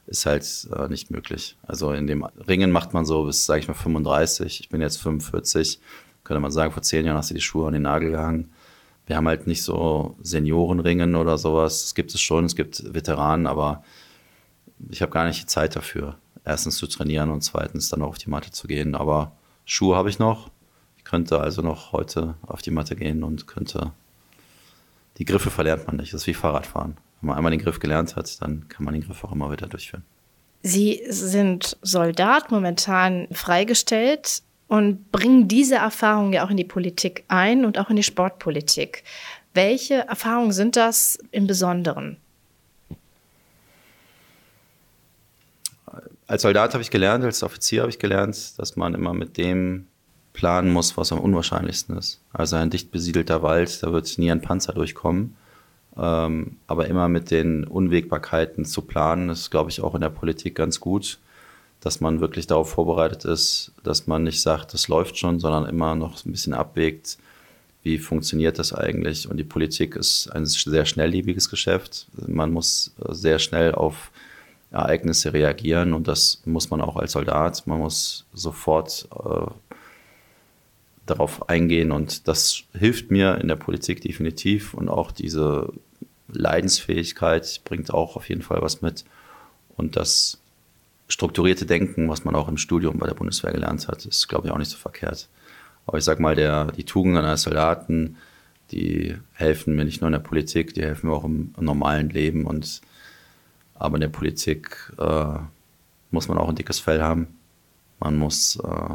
[0.08, 1.58] ist halt äh, nicht möglich.
[1.68, 4.62] Also in dem Ringen macht man so bis, sage ich mal, 35.
[4.62, 5.80] Ich bin jetzt 45.
[6.24, 8.52] Könnte man sagen, vor zehn Jahren hast du die Schuhe an den Nagel gehangen.
[9.06, 11.84] Wir haben halt nicht so Seniorenringen oder sowas.
[11.84, 13.84] Es gibt es schon, es gibt Veteranen, aber
[14.90, 16.16] ich habe gar nicht die Zeit dafür
[16.50, 18.96] erstens zu trainieren und zweitens dann auch auf die Matte zu gehen.
[18.96, 19.32] Aber
[19.66, 20.50] Schuhe habe ich noch.
[20.98, 23.94] Ich könnte also noch heute auf die Matte gehen und könnte.
[25.18, 26.14] Die Griffe verlernt man nicht.
[26.14, 26.98] Das ist wie Fahrradfahren.
[27.22, 29.68] Wenn man einmal den Griff gelernt hat, dann kann man den Griff auch immer wieder
[29.68, 30.04] durchführen.
[30.62, 37.66] Sie sind Soldat, momentan freigestellt und bringen diese Erfahrungen ja auch in die Politik ein
[37.66, 39.04] und auch in die Sportpolitik.
[39.54, 42.18] Welche Erfahrungen sind das im Besonderen?
[46.30, 49.88] Als Soldat habe ich gelernt, als Offizier habe ich gelernt, dass man immer mit dem
[50.32, 52.22] planen muss, was am unwahrscheinlichsten ist.
[52.32, 55.36] Also ein dicht besiedelter Wald, da wird nie ein Panzer durchkommen.
[55.98, 60.54] Ähm, aber immer mit den Unwägbarkeiten zu planen, ist, glaube ich, auch in der Politik
[60.54, 61.18] ganz gut,
[61.82, 65.96] dass man wirklich darauf vorbereitet ist, dass man nicht sagt, das läuft schon, sondern immer
[65.96, 67.18] noch ein bisschen abwägt,
[67.82, 69.28] wie funktioniert das eigentlich.
[69.28, 72.06] Und die Politik ist ein sehr schnelllebiges Geschäft.
[72.28, 74.12] Man muss sehr schnell auf
[74.72, 77.66] Ereignisse reagieren und das muss man auch als Soldat.
[77.66, 79.52] Man muss sofort äh,
[81.06, 85.74] darauf eingehen und das hilft mir in der Politik definitiv und auch diese
[86.28, 89.06] Leidensfähigkeit bringt auch auf jeden Fall was mit
[89.76, 90.40] und das
[91.08, 94.54] strukturierte Denken, was man auch im Studium bei der Bundeswehr gelernt hat, ist glaube ich
[94.54, 95.28] auch nicht so verkehrt.
[95.88, 98.18] Aber ich sage mal, der, die Tugenden eines Soldaten,
[98.72, 102.12] die helfen mir nicht nur in der Politik, die helfen mir auch im, im normalen
[102.12, 102.82] Leben und
[103.80, 105.40] aber in der Politik äh,
[106.12, 107.40] muss man auch ein dickes Fell haben.
[108.00, 108.94] Man muss, äh,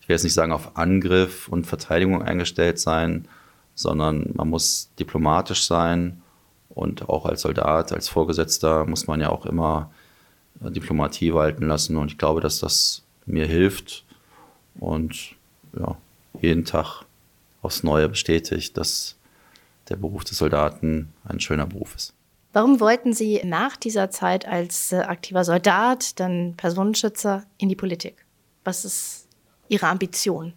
[0.00, 3.26] ich will jetzt nicht sagen auf Angriff und Verteidigung eingestellt sein,
[3.74, 6.22] sondern man muss diplomatisch sein
[6.68, 9.90] und auch als Soldat, als Vorgesetzter muss man ja auch immer
[10.62, 14.04] äh, Diplomatie walten lassen und ich glaube, dass das mir hilft
[14.78, 15.36] und
[15.78, 15.96] ja,
[16.40, 17.04] jeden Tag
[17.62, 19.16] aufs Neue bestätigt, dass
[19.88, 22.14] der Beruf des Soldaten ein schöner Beruf ist.
[22.52, 28.24] Warum wollten Sie nach dieser Zeit als äh, aktiver Soldat, dann Personenschützer in die Politik?
[28.64, 29.28] Was ist
[29.68, 30.54] Ihre Ambition?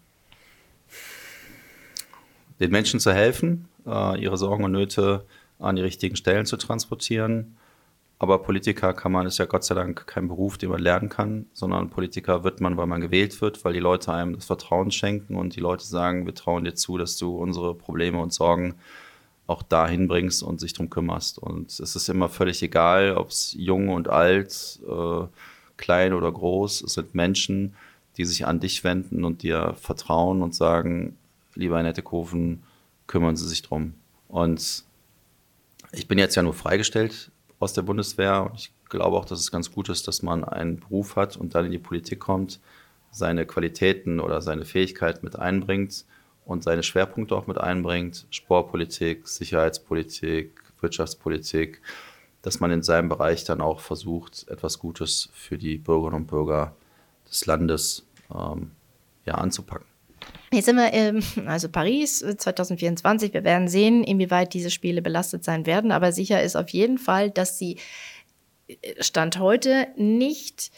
[2.60, 5.26] Den Menschen zu helfen, äh, ihre Sorgen und Nöte
[5.60, 7.58] an die richtigen Stellen zu transportieren.
[8.18, 11.48] Aber Politiker kann man, ist ja Gott sei Dank kein Beruf, den man lernen kann,
[11.54, 15.36] sondern Politiker wird man, weil man gewählt wird, weil die Leute einem das Vertrauen schenken
[15.36, 18.76] und die Leute sagen, wir trauen dir zu, dass du unsere Probleme und Sorgen
[19.48, 21.38] auch dahin bringst und sich darum kümmerst.
[21.38, 25.26] Und es ist immer völlig egal, ob es jung und alt, äh,
[25.78, 27.76] klein oder groß, es sind Menschen,
[28.18, 31.18] die sich an dich wenden und dir vertrauen und sagen,
[31.56, 32.64] lieber Herr Nettekofen,
[33.08, 33.96] kümmern Sie sich drum.
[34.28, 34.84] Und
[35.92, 39.52] ich bin jetzt ja nur freigestellt aus der Bundeswehr und ich glaube auch, dass es
[39.52, 42.60] ganz gut ist, dass man einen Beruf hat und dann in die Politik kommt,
[43.12, 46.06] seine Qualitäten oder seine Fähigkeiten mit einbringt
[46.46, 50.52] und seine Schwerpunkte auch mit einbringt, Sportpolitik, Sicherheitspolitik,
[50.82, 51.82] Wirtschaftspolitik,
[52.42, 56.76] dass man in seinem Bereich dann auch versucht, etwas Gutes für die Bürgerinnen und Bürger
[57.30, 58.72] des Landes ähm,
[59.26, 59.88] ja, anzupacken.
[60.52, 63.34] Jetzt sind wir, ähm, also Paris 2024.
[63.34, 65.92] Wir werden sehen, inwieweit diese Spiele belastet sein werden.
[65.92, 67.78] Aber sicher ist auf jeden Fall, dass sie
[68.68, 70.72] äh, Stand heute nicht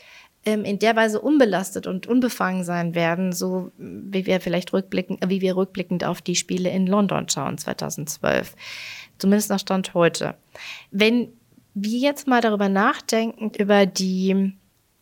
[0.45, 5.41] ähm, in der Weise unbelastet und unbefangen sein werden, so wie wir vielleicht rückblicken, wie
[5.41, 8.55] wir rückblickend auf die Spiele in London schauen 2012.
[9.17, 10.35] Zumindest nach Stand heute.
[10.91, 11.29] Wenn
[11.73, 14.53] wir jetzt mal darüber nachdenken, über die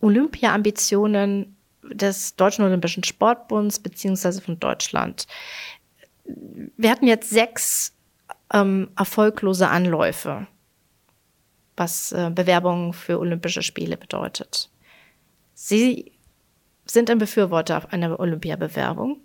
[0.01, 5.27] Olympia-Ambitionen des Deutschen Olympischen Sportbunds beziehungsweise von Deutschland.
[6.77, 7.93] Wir hatten jetzt sechs
[8.53, 10.47] ähm, erfolglose Anläufe,
[11.75, 14.69] was äh, Bewerbungen für Olympische Spiele bedeutet.
[15.53, 16.11] Sie
[16.85, 19.21] sind ein Befürworter einer Olympiabewerbung,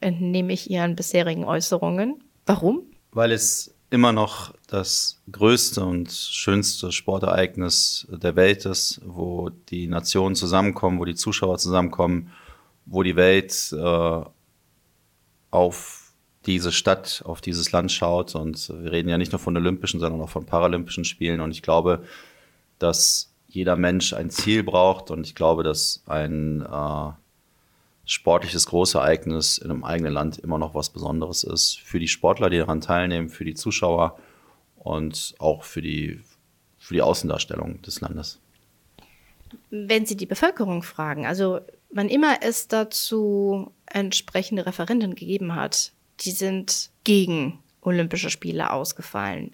[0.00, 2.22] entnehme ich Ihren bisherigen Äußerungen.
[2.46, 2.82] Warum?
[3.12, 10.34] Weil es immer noch das größte und schönste Sportereignis der Welt ist, wo die Nationen
[10.34, 12.32] zusammenkommen, wo die Zuschauer zusammenkommen,
[12.86, 14.20] wo die Welt äh,
[15.50, 16.12] auf
[16.46, 18.34] diese Stadt, auf dieses Land schaut.
[18.34, 21.40] Und wir reden ja nicht nur von Olympischen, sondern auch von Paralympischen Spielen.
[21.40, 22.04] Und ich glaube,
[22.78, 25.10] dass jeder Mensch ein Ziel braucht.
[25.10, 27.12] Und ich glaube, dass ein äh,
[28.04, 31.78] sportliches Großereignis in einem eigenen Land immer noch was Besonderes ist.
[31.78, 34.18] Für die Sportler, die daran teilnehmen, für die Zuschauer
[34.76, 36.20] und auch für die,
[36.78, 38.40] für die Außendarstellung des Landes.
[39.70, 46.32] Wenn Sie die Bevölkerung fragen, also wann immer es dazu entsprechende Referenten gegeben hat, die
[46.32, 49.52] sind gegen Olympische Spiele ausgefallen.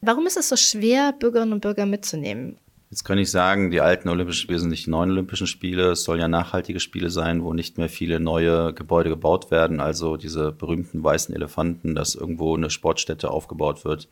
[0.00, 2.58] Warum ist es so schwer, Bürgerinnen und Bürger mitzunehmen?
[2.92, 5.92] Jetzt kann ich sagen, die alten Olympischen Spiele sind nicht neuen Olympischen Spiele.
[5.92, 9.80] Es sollen ja nachhaltige Spiele sein, wo nicht mehr viele neue Gebäude gebaut werden.
[9.80, 14.10] Also diese berühmten weißen Elefanten, dass irgendwo eine Sportstätte aufgebaut wird,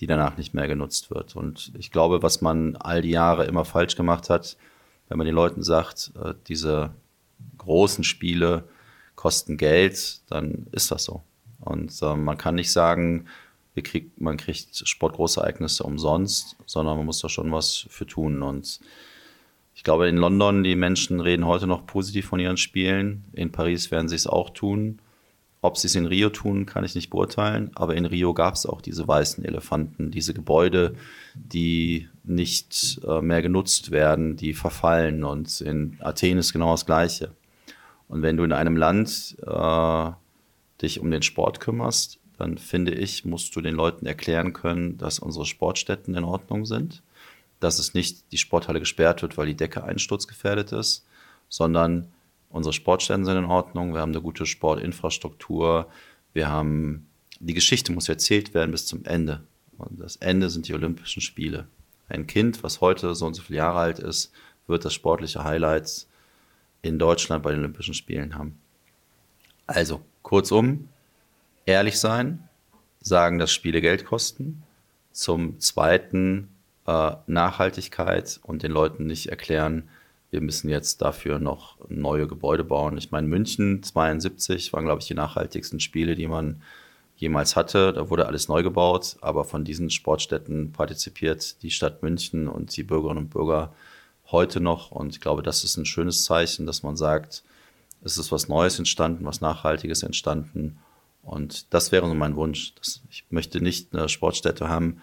[0.00, 1.36] die danach nicht mehr genutzt wird.
[1.36, 4.56] Und ich glaube, was man all die Jahre immer falsch gemacht hat,
[5.08, 6.90] wenn man den Leuten sagt, äh, diese
[7.58, 8.64] großen Spiele
[9.14, 11.22] kosten Geld, dann ist das so.
[11.60, 13.26] Und äh, man kann nicht sagen,
[13.82, 18.42] kriegt, man kriegt Sportgroßereignisse umsonst, sondern man muss da schon was für tun.
[18.42, 18.80] Und
[19.74, 23.24] ich glaube, in London, die Menschen reden heute noch positiv von ihren Spielen.
[23.32, 25.00] In Paris werden sie es auch tun.
[25.62, 27.70] Ob sie es in Rio tun, kann ich nicht beurteilen.
[27.74, 30.94] Aber in Rio gab es auch diese weißen Elefanten, diese Gebäude,
[31.34, 35.24] die nicht äh, mehr genutzt werden, die verfallen.
[35.24, 37.32] Und in Athen ist genau das Gleiche.
[38.08, 40.10] Und wenn du in einem Land äh,
[40.80, 45.18] dich um den Sport kümmerst, dann finde ich, musst du den Leuten erklären können, dass
[45.18, 47.02] unsere Sportstätten in Ordnung sind,
[47.60, 51.06] dass es nicht die Sporthalle gesperrt wird, weil die Decke einsturzgefährdet ist,
[51.48, 52.08] sondern
[52.50, 55.88] unsere Sportstätten sind in Ordnung, wir haben eine gute Sportinfrastruktur,
[56.34, 57.06] wir haben,
[57.40, 59.42] die Geschichte muss erzählt werden bis zum Ende.
[59.78, 61.66] Und das Ende sind die Olympischen Spiele.
[62.08, 64.32] Ein Kind, was heute so und so viele Jahre alt ist,
[64.66, 66.08] wird das sportliche Highlights
[66.82, 68.58] in Deutschland bei den Olympischen Spielen haben.
[69.66, 70.88] Also, kurzum,
[71.66, 72.48] ehrlich sein,
[73.00, 74.62] sagen, dass Spiele Geld kosten.
[75.12, 76.48] Zum Zweiten
[76.86, 79.88] äh, Nachhaltigkeit und den Leuten nicht erklären,
[80.30, 82.98] wir müssen jetzt dafür noch neue Gebäude bauen.
[82.98, 86.62] Ich meine, München 72 waren, glaube ich, die nachhaltigsten Spiele, die man
[87.16, 87.92] jemals hatte.
[87.92, 92.82] Da wurde alles neu gebaut, aber von diesen Sportstätten partizipiert die Stadt München und die
[92.82, 93.72] Bürgerinnen und Bürger
[94.30, 94.90] heute noch.
[94.90, 97.42] Und ich glaube, das ist ein schönes Zeichen, dass man sagt,
[98.02, 100.78] es ist was Neues entstanden, was Nachhaltiges entstanden.
[101.26, 102.72] Und das wäre so mein Wunsch.
[103.10, 105.02] Ich möchte nicht eine Sportstätte haben,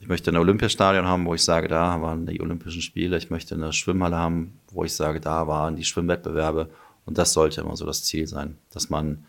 [0.00, 3.18] ich möchte ein Olympiastadion haben, wo ich sage, da waren die Olympischen Spiele.
[3.18, 6.70] Ich möchte eine Schwimmhalle haben, wo ich sage, da waren die Schwimmwettbewerbe.
[7.04, 9.24] Und das sollte immer so das Ziel sein, dass man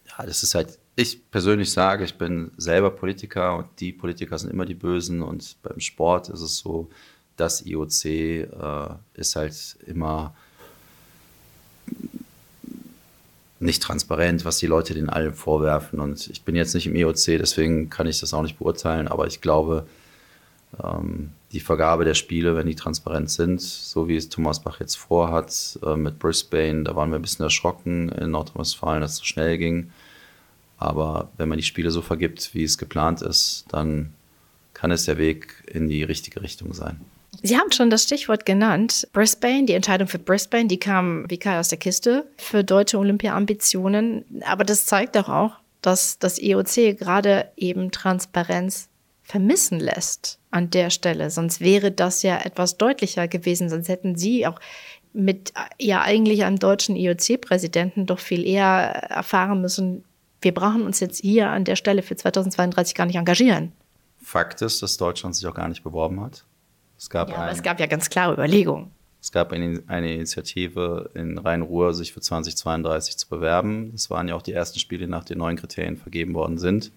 [0.07, 4.51] ja, das ist halt, ich persönlich sage, ich bin selber Politiker und die Politiker sind
[4.51, 6.89] immer die Bösen und beim Sport ist es so,
[7.35, 8.47] das IOC äh,
[9.15, 10.33] ist halt immer
[13.59, 15.99] nicht transparent, was die Leute den allen vorwerfen.
[15.99, 19.27] Und ich bin jetzt nicht im IOC, deswegen kann ich das auch nicht beurteilen, aber
[19.27, 19.85] ich glaube,
[21.51, 25.79] die Vergabe der Spiele, wenn die transparent sind, so wie es Thomas Bach jetzt vorhat
[25.85, 29.57] äh, mit Brisbane, da waren wir ein bisschen erschrocken in Nordrhein-Westfalen, dass es so schnell
[29.57, 29.91] ging.
[30.77, 34.13] Aber wenn man die Spiele so vergibt, wie es geplant ist, dann
[34.73, 36.99] kann es der Weg in die richtige Richtung sein.
[37.41, 39.07] Sie haben schon das Stichwort genannt.
[39.13, 44.25] Brisbane, die Entscheidung für Brisbane, die kam wie Kai aus der Kiste für deutsche Olympia-Ambitionen.
[44.45, 48.89] Aber das zeigt doch auch, dass das IOC gerade eben Transparenz
[49.25, 51.29] vermissen lässt an der Stelle.
[51.29, 53.69] Sonst wäre das ja etwas deutlicher gewesen.
[53.69, 54.59] Sonst hätten Sie auch
[55.13, 60.03] mit ja eigentlich einem deutschen IOC-Präsidenten doch viel eher erfahren müssen,
[60.45, 63.71] wir brauchen uns jetzt hier an der Stelle für 2032 gar nicht engagieren.
[64.21, 66.45] Fakt ist, dass Deutschland sich auch gar nicht beworben hat.
[66.99, 68.91] Es gab, ja, ein, es gab ja ganz klare Überlegungen.
[69.21, 73.91] Es gab eine, eine Initiative in Rhein-Ruhr, sich für 2032 zu bewerben.
[73.93, 76.91] Das waren ja auch die ersten Spiele, nach den neuen Kriterien vergeben worden sind.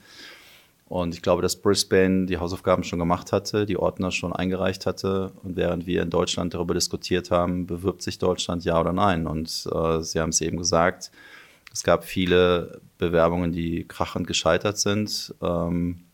[0.89, 5.33] Und ich glaube, dass Brisbane die Hausaufgaben schon gemacht hatte, die Ordner schon eingereicht hatte.
[5.43, 9.27] Und während wir in Deutschland darüber diskutiert haben, bewirbt sich Deutschland ja oder nein.
[9.27, 11.11] Und äh, Sie haben es eben gesagt,
[11.73, 15.35] es gab viele Bewerbungen, die krachend gescheitert sind.
[15.43, 16.05] Ähm,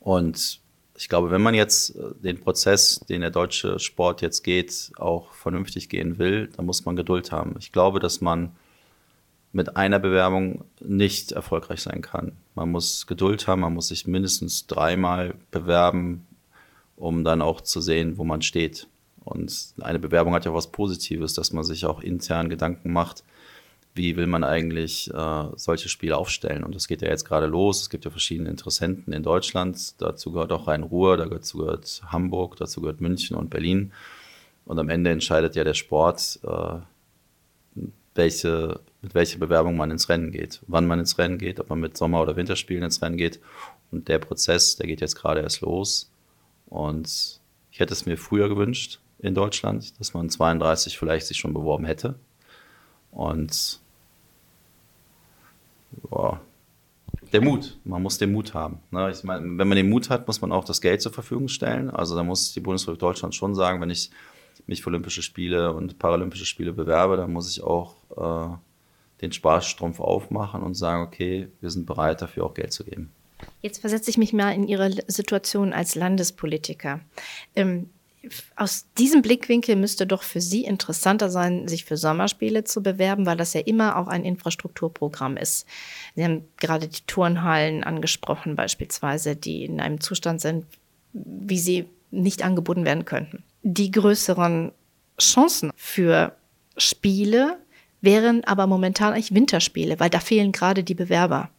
[0.00, 0.60] und
[0.96, 5.32] ich glaube, wenn man jetzt äh, den Prozess, den der deutsche Sport jetzt geht, auch
[5.32, 7.54] vernünftig gehen will, dann muss man Geduld haben.
[7.60, 8.50] Ich glaube, dass man
[9.54, 12.32] mit einer Bewerbung nicht erfolgreich sein kann.
[12.54, 16.26] Man muss Geduld haben, man muss sich mindestens dreimal bewerben,
[16.96, 18.88] um dann auch zu sehen, wo man steht.
[19.24, 23.22] Und eine Bewerbung hat ja was Positives, dass man sich auch intern Gedanken macht,
[23.94, 26.64] wie will man eigentlich äh, solche Spiele aufstellen.
[26.64, 27.82] Und das geht ja jetzt gerade los.
[27.82, 29.94] Es gibt ja verschiedene Interessenten in Deutschland.
[30.02, 33.92] Dazu gehört auch Rhein-Ruhr, dazu gehört Hamburg, dazu gehört München und Berlin.
[34.64, 37.80] Und am Ende entscheidet ja der Sport, äh,
[38.16, 41.78] welche, mit welcher Bewerbung man ins Rennen geht, wann man ins Rennen geht, ob man
[41.78, 43.38] mit Sommer- oder Winterspielen ins Rennen geht.
[43.90, 46.10] Und der Prozess, der geht jetzt gerade erst los.
[46.66, 47.38] Und
[47.70, 51.84] ich hätte es mir früher gewünscht in Deutschland, dass man 32 vielleicht sich schon beworben
[51.84, 52.14] hätte.
[53.10, 53.78] Und
[56.08, 56.40] boah,
[57.30, 58.78] der Mut, man muss den Mut haben.
[58.90, 59.10] Ne?
[59.10, 61.90] Ich meine, wenn man den Mut hat, muss man auch das Geld zur Verfügung stellen.
[61.90, 64.10] Also da muss die Bundesrepublik Deutschland schon sagen, wenn ich
[64.66, 68.56] mich für Olympische Spiele und Paralympische Spiele bewerbe, dann muss ich auch äh,
[69.20, 73.10] den Sparstrumpf aufmachen und sagen, okay, wir sind bereit, dafür auch Geld zu geben.
[73.62, 77.00] Jetzt versetze ich mich mal in Ihre Situation als Landespolitiker.
[77.56, 77.90] Ähm,
[78.56, 83.36] aus diesem Blickwinkel müsste doch für Sie interessanter sein, sich für Sommerspiele zu bewerben, weil
[83.36, 85.66] das ja immer auch ein Infrastrukturprogramm ist.
[86.14, 90.64] Sie haben gerade die Turnhallen angesprochen, beispielsweise, die in einem Zustand sind,
[91.12, 93.42] wie sie nicht angeboten werden könnten.
[93.62, 94.72] Die größeren
[95.18, 96.34] Chancen für
[96.76, 97.58] Spiele
[98.04, 101.50] wären aber momentan eigentlich Winterspiele, weil da fehlen gerade die Bewerber.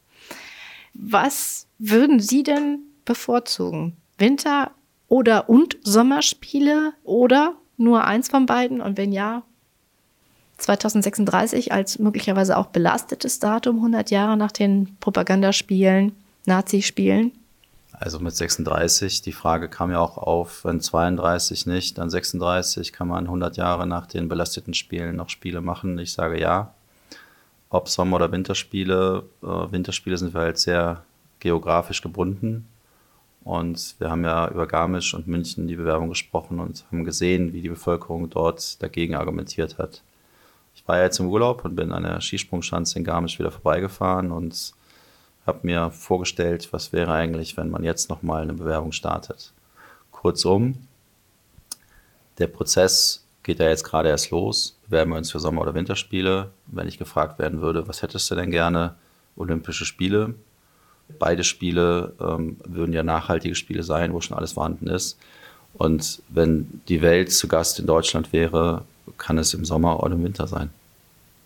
[0.93, 3.97] Was würden Sie denn bevorzugen?
[4.17, 4.71] Winter
[5.07, 8.81] oder und Sommerspiele oder nur eins von beiden?
[8.81, 9.43] Und wenn ja,
[10.57, 16.13] 2036 als möglicherweise auch belastetes Datum, 100 Jahre nach den Propagandaspielen,
[16.45, 17.33] Nazi-Spielen?
[17.99, 23.07] Also mit 36, die Frage kam ja auch auf, wenn 32 nicht, dann 36, kann
[23.07, 25.97] man 100 Jahre nach den belasteten Spielen noch Spiele machen?
[25.99, 26.73] Ich sage ja.
[27.69, 31.03] Ob Sommer- oder Winterspiele, äh, Winterspiele sind wir halt sehr
[31.39, 32.67] geografisch gebunden.
[33.43, 37.61] Und wir haben ja über Garmisch und München die Bewerbung gesprochen und haben gesehen, wie
[37.61, 40.01] die Bevölkerung dort dagegen argumentiert hat.
[40.75, 44.73] Ich war jetzt im Urlaub und bin an der Skisprungschanze in Garmisch wieder vorbeigefahren und
[45.45, 49.53] habe mir vorgestellt, was wäre eigentlich, wenn man jetzt nochmal eine Bewerbung startet.
[50.11, 50.87] Kurzum,
[52.37, 54.77] der Prozess geht ja jetzt gerade erst los.
[54.85, 56.49] Bewerben wir uns für Sommer- oder Winterspiele.
[56.67, 58.95] Wenn ich gefragt werden würde, was hättest du denn gerne?
[59.35, 60.33] Olympische Spiele.
[61.19, 65.19] Beide Spiele ähm, würden ja nachhaltige Spiele sein, wo schon alles vorhanden ist.
[65.75, 68.83] Und wenn die Welt zu Gast in Deutschland wäre,
[69.17, 70.71] kann es im Sommer oder im Winter sein.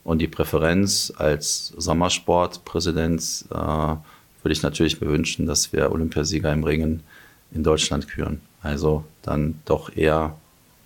[0.04, 6.64] Und die Präferenz als Sommersportpräsident äh, würde ich natürlich mir wünschen, dass wir Olympiasieger im
[6.64, 7.04] Ringen
[7.52, 8.42] in Deutschland küren.
[8.62, 10.36] Also dann doch eher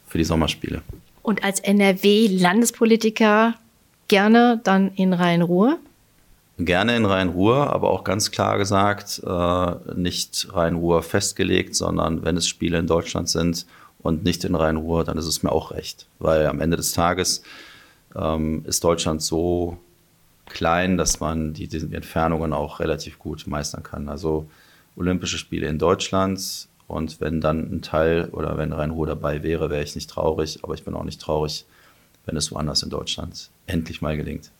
[0.07, 0.81] für die Sommerspiele.
[1.21, 3.55] Und als NRW-Landespolitiker
[4.07, 5.77] gerne dann in Rhein-Ruhr?
[6.59, 12.47] Gerne in Rhein-Ruhr, aber auch ganz klar gesagt, äh, nicht Rhein-Ruhr festgelegt, sondern wenn es
[12.47, 13.65] Spiele in Deutschland sind
[14.03, 16.05] und nicht in Rhein-Ruhr, dann ist es mir auch recht.
[16.19, 17.41] Weil am Ende des Tages
[18.15, 19.77] ähm, ist Deutschland so
[20.45, 24.09] klein, dass man die, die Entfernungen auch relativ gut meistern kann.
[24.09, 24.49] Also
[24.95, 29.83] Olympische Spiele in Deutschland und wenn dann ein Teil oder wenn Rhein-Ruhr dabei wäre, wäre
[29.83, 31.65] ich nicht traurig, aber ich bin auch nicht traurig,
[32.25, 34.51] wenn es woanders in Deutschland endlich mal gelingt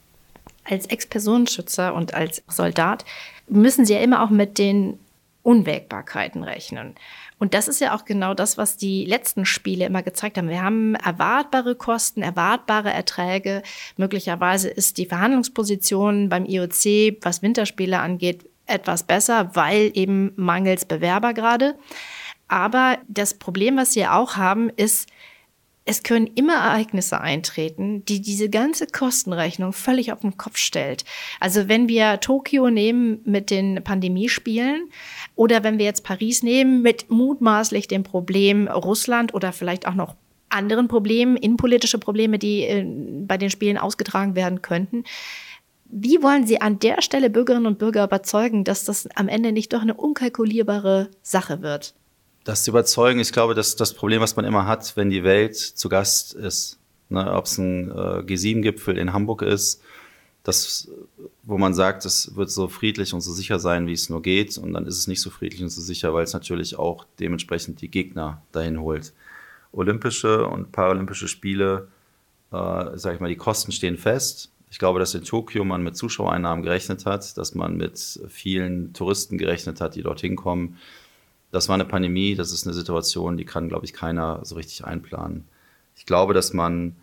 [0.63, 3.05] als Ex-Personenschützer und als Soldat
[3.47, 4.99] müssen sie ja immer auch mit den
[5.43, 6.95] Unwägbarkeiten rechnen.
[7.37, 10.49] Und das ist ja auch genau das, was die letzten Spiele immer gezeigt haben.
[10.49, 13.61] Wir haben erwartbare Kosten, erwartbare Erträge.
[13.97, 21.33] Möglicherweise ist die Verhandlungsposition beim IOC, was Winterspiele angeht, etwas besser, weil eben mangels Bewerber
[21.33, 21.75] gerade.
[22.47, 25.09] Aber das Problem, was wir auch haben, ist,
[25.85, 31.03] es können immer Ereignisse eintreten, die diese ganze Kostenrechnung völlig auf den Kopf stellt.
[31.39, 34.89] Also wenn wir Tokio nehmen mit den Pandemiespielen
[35.35, 40.15] oder wenn wir jetzt Paris nehmen mit mutmaßlich dem Problem Russland oder vielleicht auch noch
[40.49, 45.03] anderen Problemen, innenpolitische Probleme, die äh, bei den Spielen ausgetragen werden könnten.
[45.85, 49.73] Wie wollen Sie an der Stelle Bürgerinnen und Bürger überzeugen, dass das am Ende nicht
[49.73, 51.93] doch eine unkalkulierbare Sache wird?
[52.43, 55.23] Das zu überzeugen, ich glaube, das ist das Problem, was man immer hat, wenn die
[55.23, 56.77] Welt zu Gast ist.
[57.09, 59.81] Ne, Ob es ein äh, G7-Gipfel in Hamburg ist,
[60.43, 60.89] das,
[61.43, 64.57] wo man sagt, es wird so friedlich und so sicher sein, wie es nur geht.
[64.57, 67.81] Und dann ist es nicht so friedlich und so sicher, weil es natürlich auch dementsprechend
[67.81, 69.13] die Gegner dahin holt.
[69.71, 71.87] Olympische und Paralympische Spiele,
[72.51, 74.51] äh, sage ich mal, die Kosten stehen fest.
[74.69, 79.37] Ich glaube, dass in Tokio man mit Zuschauereinnahmen gerechnet hat, dass man mit vielen Touristen
[79.37, 80.77] gerechnet hat, die dorthin kommen
[81.53, 84.85] das war eine Pandemie, das ist eine Situation, die kann, glaube ich, keiner so richtig
[84.85, 85.45] einplanen.
[85.95, 86.95] Ich glaube, dass man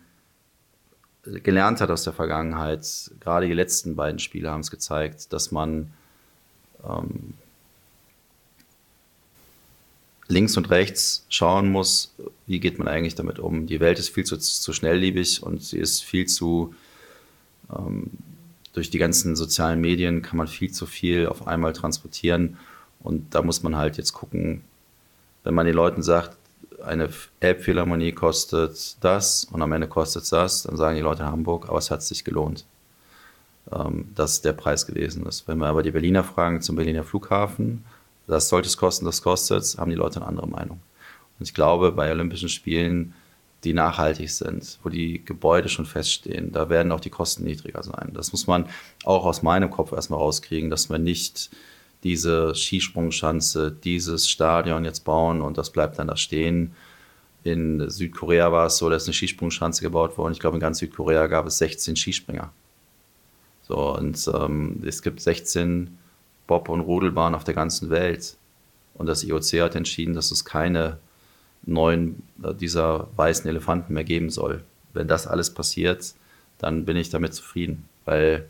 [1.23, 5.93] gelernt hat aus der Vergangenheit, gerade die letzten beiden Spiele haben es gezeigt, dass man
[6.85, 7.33] ähm,
[10.27, 12.13] links und rechts schauen muss,
[12.45, 13.67] wie geht man eigentlich damit um.
[13.67, 16.75] Die Welt ist viel zu, zu schnelllebig und sie ist viel zu,
[17.73, 18.09] ähm,
[18.73, 22.57] durch die ganzen sozialen Medien kann man viel zu viel auf einmal transportieren.
[23.03, 24.61] Und da muss man halt jetzt gucken,
[25.43, 26.37] wenn man den Leuten sagt,
[26.83, 31.29] eine Elbphilharmonie kostet das und am Ende kostet es das, dann sagen die Leute in
[31.29, 32.65] Hamburg, aber es hat sich gelohnt,
[33.71, 35.47] ähm, dass der Preis gewesen ist.
[35.47, 37.83] Wenn wir aber die Berliner fragen zum Berliner Flughafen,
[38.27, 40.79] das sollte es kosten, das kostet es, haben die Leute eine andere Meinung.
[41.39, 43.13] Und ich glaube, bei Olympischen Spielen,
[43.63, 48.11] die nachhaltig sind, wo die Gebäude schon feststehen, da werden auch die Kosten niedriger sein.
[48.13, 48.67] Das muss man
[49.03, 51.51] auch aus meinem Kopf erstmal rauskriegen, dass man nicht
[52.03, 56.73] diese Skisprungschanze, dieses Stadion jetzt bauen und das bleibt dann da stehen.
[57.43, 60.33] In Südkorea war es so, dass eine Skisprungschanze gebaut wurde.
[60.33, 62.51] Ich glaube, in ganz Südkorea gab es 16 Skispringer.
[63.67, 65.97] So, und ähm, es gibt 16
[66.47, 68.35] Bob- und Rudelbahnen auf der ganzen Welt.
[68.95, 70.97] Und das IOC hat entschieden, dass es keine
[71.63, 74.63] neuen äh, dieser weißen Elefanten mehr geben soll.
[74.93, 76.13] Wenn das alles passiert,
[76.57, 78.47] dann bin ich damit zufrieden, weil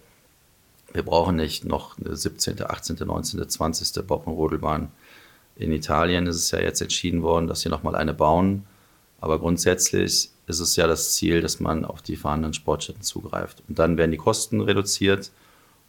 [0.93, 4.05] wir brauchen nicht noch eine 17., 18., 19., 20.
[4.05, 4.91] Bockenrodelbahn.
[5.55, 8.65] In Italien ist es ja jetzt entschieden worden, dass sie nochmal eine bauen.
[9.19, 13.63] Aber grundsätzlich ist es ja das Ziel, dass man auf die vorhandenen Sportstätten zugreift.
[13.67, 15.31] Und dann werden die Kosten reduziert.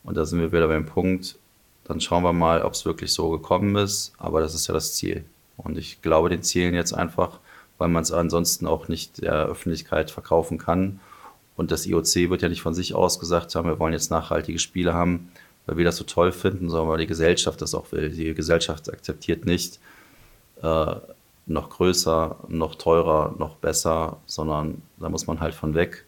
[0.05, 1.37] Und da sind wir wieder beim Punkt,
[1.85, 4.13] dann schauen wir mal, ob es wirklich so gekommen ist.
[4.19, 5.25] Aber das ist ja das Ziel.
[5.57, 7.39] Und ich glaube den Zielen jetzt einfach,
[7.79, 11.01] weil man es ansonsten auch nicht der Öffentlichkeit verkaufen kann.
[11.57, 14.59] Und das IOC wird ja nicht von sich aus gesagt haben, wir wollen jetzt nachhaltige
[14.59, 15.31] Spiele haben,
[15.67, 18.11] weil wir das so toll finden, sondern weil die Gesellschaft das auch will.
[18.11, 19.79] Die Gesellschaft akzeptiert nicht
[20.63, 20.95] äh,
[21.47, 26.05] noch größer, noch teurer, noch besser, sondern da muss man halt von weg.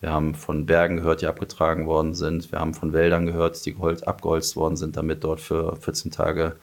[0.00, 2.50] Wir haben von Bergen gehört, die abgetragen worden sind.
[2.50, 6.56] Wir haben von Wäldern gehört, die abgeholzt worden sind, damit dort für 14 Tage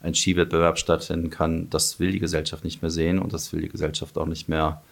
[0.00, 1.68] ein Skiwettbewerb stattfinden kann.
[1.68, 4.82] Das will die Gesellschaft nicht mehr sehen und das will die Gesellschaft auch nicht mehr,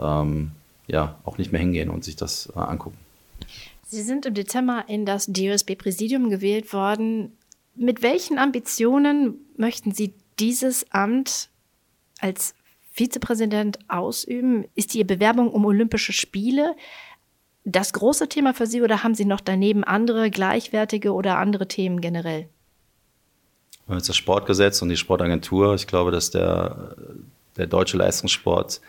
[0.00, 0.52] ähm,
[0.86, 2.98] ja, auch nicht mehr hingehen und sich das äh, angucken.
[3.88, 7.36] Sie sind im Dezember in das DOSB-Präsidium gewählt worden.
[7.74, 11.50] Mit welchen Ambitionen möchten Sie dieses Amt
[12.20, 12.54] als
[12.92, 14.64] Vizepräsident ausüben?
[14.74, 16.74] Ist die Bewerbung um Olympische Spiele
[17.64, 22.00] das große Thema für Sie oder haben Sie noch daneben andere gleichwertige oder andere Themen
[22.00, 22.48] generell?
[23.88, 25.74] Jetzt das Sportgesetz und die Sportagentur.
[25.74, 26.96] Ich glaube, dass der,
[27.56, 28.80] der deutsche Leistungssport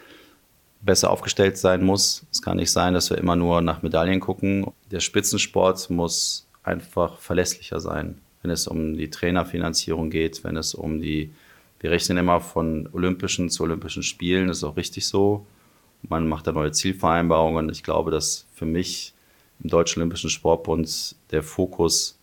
[0.81, 2.25] besser aufgestellt sein muss.
[2.31, 4.67] Es kann nicht sein, dass wir immer nur nach Medaillen gucken.
[4.91, 11.01] Der Spitzensport muss einfach verlässlicher sein, wenn es um die Trainerfinanzierung geht, wenn es um
[11.01, 11.31] die
[11.79, 15.45] wir rechnen immer von Olympischen zu Olympischen Spielen, das ist auch richtig so.
[16.01, 17.69] Man macht da neue Zielvereinbarungen.
[17.69, 19.13] Ich glaube, dass für mich
[19.63, 22.17] im Deutschen Olympischen Sportbund der Fokus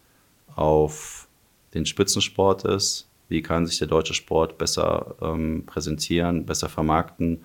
[0.56, 1.28] auf
[1.74, 3.08] den Spitzensport ist.
[3.28, 7.44] Wie kann sich der deutsche Sport besser ähm, präsentieren, besser vermarkten?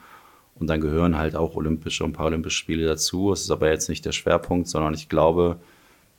[0.60, 3.32] Und dann gehören halt auch Olympische und Paralympische Spiele dazu.
[3.32, 5.57] Es ist aber jetzt nicht der Schwerpunkt, sondern ich glaube,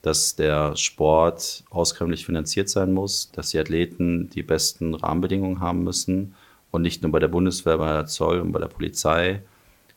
[0.03, 6.35] dass der Sport auskömmlich finanziert sein muss, dass die Athleten die besten Rahmenbedingungen haben müssen
[6.71, 9.43] und nicht nur bei der Bundeswehr, bei der Zoll und bei der Polizei.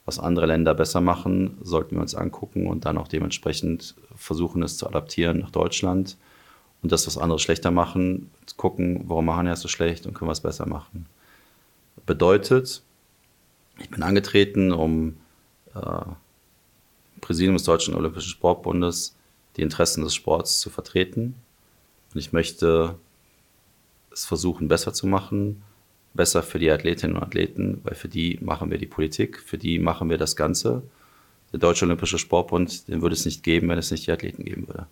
[0.06, 4.78] Was andere Länder besser machen, sollten wir uns angucken und dann auch dementsprechend versuchen, es
[4.78, 6.18] zu adaptieren nach Deutschland.
[6.82, 10.28] Und das, was andere schlechter machen, gucken, warum machen wir es so schlecht und können
[10.28, 11.06] wir es besser machen.
[12.06, 12.84] Bedeutet,
[13.80, 15.18] ich bin angetreten, um
[15.76, 16.06] äh,
[17.22, 19.16] Präsidium des Deutschen Olympischen Sportbundes
[19.58, 21.36] die Interessen des Sports zu vertreten.
[22.14, 22.96] Und ich möchte
[24.12, 25.64] es versuchen, besser zu machen,
[26.14, 29.80] besser für die Athletinnen und Athleten, weil für die machen wir die Politik, für die
[29.80, 30.84] machen wir das Ganze.
[31.52, 34.68] Der Deutsche Olympische Sportbund, den würde es nicht geben, wenn es nicht die Athleten geben
[34.68, 34.88] würde.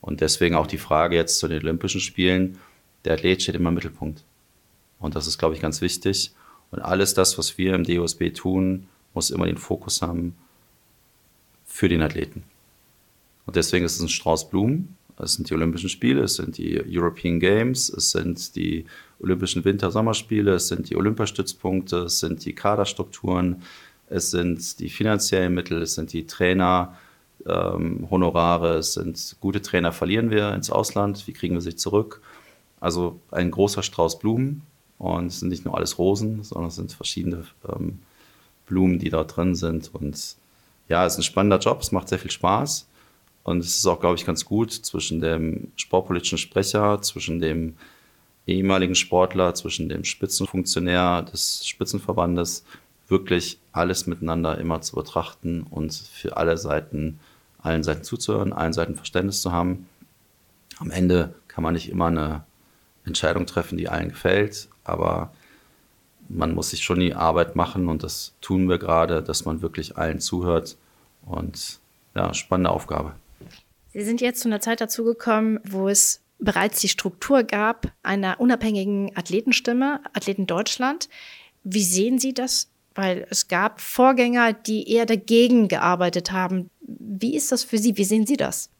[0.00, 2.58] Und deswegen auch die Frage jetzt zu den Olympischen Spielen.
[3.04, 4.22] Der Athlet steht immer im Mittelpunkt.
[4.98, 6.34] Und das ist, glaube ich, ganz wichtig.
[6.74, 10.34] Und alles das, was wir im DOSB tun, muss immer den Fokus haben
[11.64, 12.42] für den Athleten.
[13.46, 14.96] Und deswegen ist es ein Strauß Blumen.
[15.16, 18.86] Es sind die Olympischen Spiele, es sind die European Games, es sind die
[19.20, 23.62] Olympischen Winter-Sommerspiele, es sind die Olympiastützpunkte, es sind die Kaderstrukturen,
[24.08, 26.98] es sind die finanziellen Mittel, es sind die Trainer,
[27.46, 32.20] ähm, Honorare, es sind gute Trainer verlieren wir ins Ausland, wie kriegen wir sie zurück?
[32.80, 34.62] Also ein großer Strauß Blumen
[34.98, 38.00] und es sind nicht nur alles Rosen, sondern es sind verschiedene ähm,
[38.66, 40.36] Blumen, die da drin sind und
[40.88, 42.86] ja, es ist ein spannender Job, es macht sehr viel Spaß.
[43.42, 47.76] Und es ist auch, glaube ich, ganz gut zwischen dem sportpolitischen Sprecher, zwischen dem
[48.46, 52.64] ehemaligen Sportler, zwischen dem Spitzenfunktionär des Spitzenverbandes,
[53.08, 57.20] wirklich alles miteinander immer zu betrachten und für alle Seiten,
[57.58, 59.88] allen Seiten zuzuhören, allen Seiten Verständnis zu haben.
[60.78, 62.44] Am Ende kann man nicht immer eine
[63.04, 65.32] Entscheidung treffen, die allen gefällt, aber
[66.28, 69.96] man muss sich schon die Arbeit machen und das tun wir gerade, dass man wirklich
[69.96, 70.76] allen zuhört
[71.26, 71.80] und
[72.14, 73.14] ja, spannende Aufgabe.
[73.92, 79.16] Sie sind jetzt zu einer Zeit dazugekommen, wo es bereits die Struktur gab einer unabhängigen
[79.16, 81.08] Athletenstimme, Athleten Deutschland.
[81.62, 82.68] Wie sehen Sie das?
[82.94, 86.70] Weil es gab Vorgänger, die eher dagegen gearbeitet haben.
[86.80, 87.96] Wie ist das für Sie?
[87.96, 88.70] Wie sehen Sie das?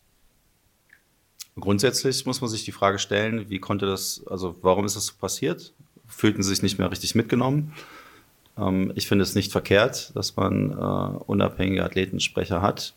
[1.59, 5.15] Grundsätzlich muss man sich die Frage stellen, wie konnte das, also warum ist das so
[5.21, 5.73] passiert?
[6.07, 7.73] Fühlten Sie sich nicht mehr richtig mitgenommen?
[8.59, 12.95] Ähm, ich finde es nicht verkehrt, dass man äh, unabhängige Athletensprecher hat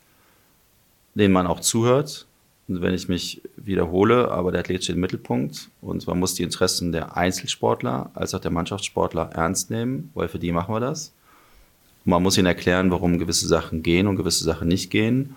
[1.18, 2.26] denen man auch zuhört.
[2.68, 6.44] Und wenn ich mich wiederhole, aber der Athlet steht im Mittelpunkt und man muss die
[6.44, 11.14] Interessen der Einzelsportler als auch der Mannschaftssportler ernst nehmen, weil für die machen wir das.
[12.06, 15.36] Und man muss ihnen erklären, warum gewisse Sachen gehen und gewisse Sachen nicht gehen.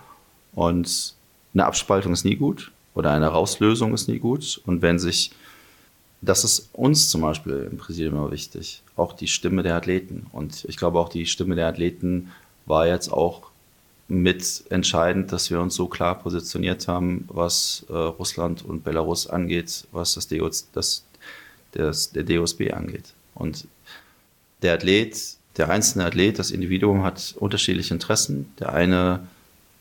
[0.53, 1.15] Und
[1.55, 4.61] eine Abspaltung ist nie gut oder eine Rauslösung ist nie gut.
[4.67, 5.33] Und wenn sich
[6.23, 8.83] das ist uns zum Beispiel im Präsidium immer wichtig.
[8.97, 10.27] Auch die Stimme der Athleten.
[10.33, 12.31] Und ich glaube auch die Stimme der Athleten
[12.67, 13.51] war jetzt auch
[14.09, 19.87] mit entscheidend, dass wir uns so klar positioniert haben, was äh, Russland und Belarus angeht,
[19.93, 21.05] was das, DOS, das,
[21.73, 23.15] das der DOSB angeht.
[23.35, 23.67] Und
[24.63, 25.17] der Athlet,
[25.57, 28.53] der einzelne Athlet, das Individuum hat unterschiedliche Interessen.
[28.59, 29.27] Der eine,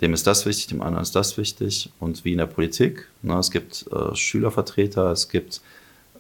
[0.02, 1.90] dem ist das wichtig, dem anderen ist das wichtig.
[2.00, 5.62] Und wie in der Politik, ne, es gibt äh, Schülervertreter, es gibt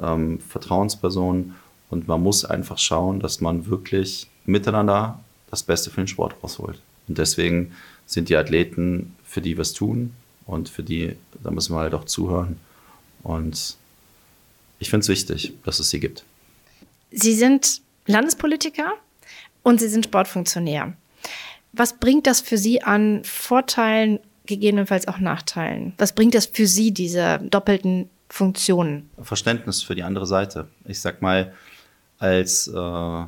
[0.01, 1.55] ähm, Vertrauenspersonen
[1.89, 5.19] und man muss einfach schauen, dass man wirklich miteinander
[5.49, 6.79] das Beste für den Sport rausholt.
[7.07, 7.73] Und deswegen
[8.05, 10.13] sind die Athleten, für die wir es tun
[10.45, 12.59] und für die, da müssen wir halt auch zuhören.
[13.23, 13.77] Und
[14.79, 16.23] ich finde es wichtig, dass es sie gibt.
[17.11, 18.93] Sie sind Landespolitiker
[19.63, 20.93] und Sie sind Sportfunktionär.
[21.73, 25.93] Was bringt das für Sie an Vorteilen, gegebenenfalls auch Nachteilen?
[25.97, 29.09] Was bringt das für Sie, diese doppelten Funktionen?
[29.21, 30.67] Verständnis für die andere Seite.
[30.85, 31.53] Ich sag mal,
[32.17, 33.25] als äh,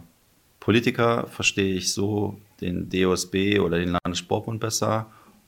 [0.60, 5.08] Politiker verstehe ich so den DOSB oder den Landessportbund besser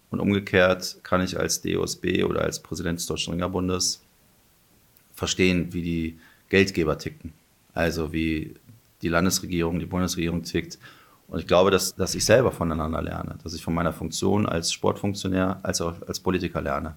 [0.09, 4.01] und umgekehrt kann ich als DOSB oder als Präsident des Deutschen Ringerbundes
[5.13, 6.19] verstehen, wie die
[6.49, 7.33] Geldgeber ticken.
[7.73, 8.53] Also wie
[9.01, 10.77] die Landesregierung, die Bundesregierung tickt.
[11.33, 14.71] Und ich glaube, dass, dass ich selber voneinander lerne, dass ich von meiner Funktion als
[14.71, 16.95] Sportfunktionär als auch als Politiker lerne.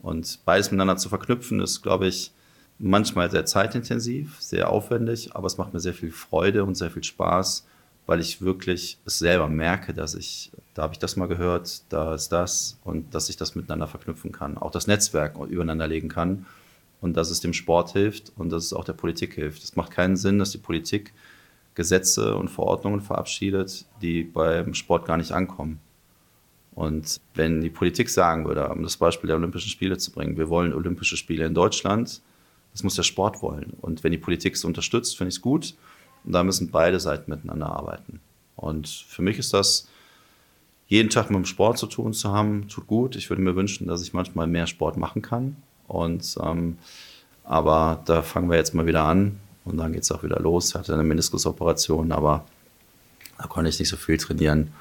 [0.00, 2.32] Und beides miteinander zu verknüpfen, ist, glaube ich,
[2.78, 7.04] manchmal sehr zeitintensiv, sehr aufwendig, aber es macht mir sehr viel Freude und sehr viel
[7.04, 7.66] Spaß,
[8.06, 12.14] weil ich wirklich es selber merke, dass ich, da habe ich das mal gehört, da
[12.14, 16.46] ist das und dass ich das miteinander verknüpfen kann, auch das Netzwerk übereinander legen kann
[17.02, 19.62] und dass es dem Sport hilft und dass es auch der Politik hilft.
[19.62, 21.12] Es macht keinen Sinn, dass die Politik
[21.78, 25.78] Gesetze und Verordnungen verabschiedet, die beim Sport gar nicht ankommen.
[26.74, 30.48] Und wenn die Politik sagen würde, um das Beispiel der Olympischen Spiele zu bringen, wir
[30.48, 32.20] wollen Olympische Spiele in Deutschland,
[32.72, 33.74] das muss der Sport wollen.
[33.80, 35.76] Und wenn die Politik es unterstützt, finde ich es gut.
[36.24, 38.18] Und da müssen beide Seiten miteinander arbeiten.
[38.56, 39.88] Und für mich ist das,
[40.88, 43.14] jeden Tag mit dem Sport zu tun zu haben, tut gut.
[43.14, 45.56] Ich würde mir wünschen, dass ich manchmal mehr Sport machen kann.
[45.86, 46.78] Und ähm,
[47.44, 50.70] aber da fangen wir jetzt mal wieder an und dann geht es auch wieder los.
[50.70, 52.44] Ich hatte eine Meniskusoperation, aber
[53.38, 54.72] da konnte ich nicht so viel trainieren.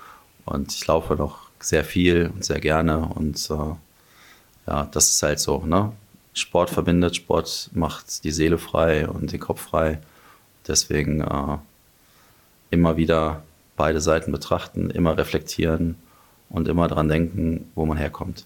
[0.45, 2.99] Und ich laufe noch sehr viel und sehr gerne.
[2.99, 5.65] Und äh, ja, das ist halt so.
[5.65, 5.91] Ne?
[6.33, 9.99] Sport verbindet, Sport macht die Seele frei und den Kopf frei.
[10.67, 11.57] Deswegen äh,
[12.69, 13.43] immer wieder
[13.75, 15.95] beide Seiten betrachten, immer reflektieren
[16.49, 18.45] und immer daran denken, wo man herkommt.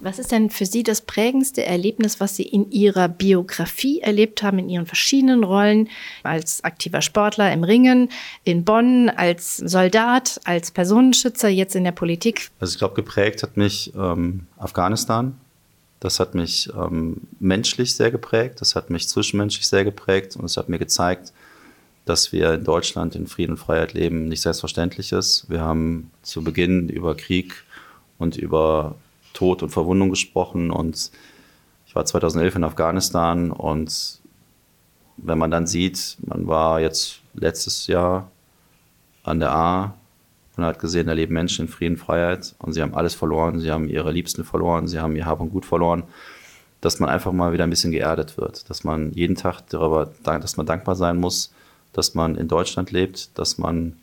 [0.00, 4.58] Was ist denn für Sie das prägendste Erlebnis, was Sie in Ihrer Biografie erlebt haben,
[4.58, 5.88] in Ihren verschiedenen Rollen
[6.22, 8.10] als aktiver Sportler im Ringen,
[8.44, 12.50] in Bonn, als Soldat, als Personenschützer, jetzt in der Politik?
[12.60, 15.38] Also ich glaube, geprägt hat mich ähm, Afghanistan.
[16.00, 20.58] Das hat mich ähm, menschlich sehr geprägt, das hat mich zwischenmenschlich sehr geprägt und es
[20.58, 21.32] hat mir gezeigt,
[22.04, 25.46] dass wir in Deutschland in Frieden und Freiheit leben, nicht selbstverständlich ist.
[25.48, 27.64] Wir haben zu Beginn über Krieg
[28.18, 28.94] und über
[29.36, 31.10] Tod und Verwundung gesprochen und
[31.86, 34.20] ich war 2011 in Afghanistan und
[35.16, 38.30] wenn man dann sieht, man war jetzt letztes Jahr
[39.22, 39.94] an der A
[40.56, 43.70] und hat gesehen, da leben Menschen in Frieden, Freiheit und sie haben alles verloren, sie
[43.70, 46.04] haben ihre Liebsten verloren, sie haben ihr Hab und Gut verloren,
[46.80, 50.56] dass man einfach mal wieder ein bisschen geerdet wird, dass man jeden Tag darüber, dass
[50.56, 51.52] man dankbar sein muss,
[51.92, 53.96] dass man in Deutschland lebt, dass man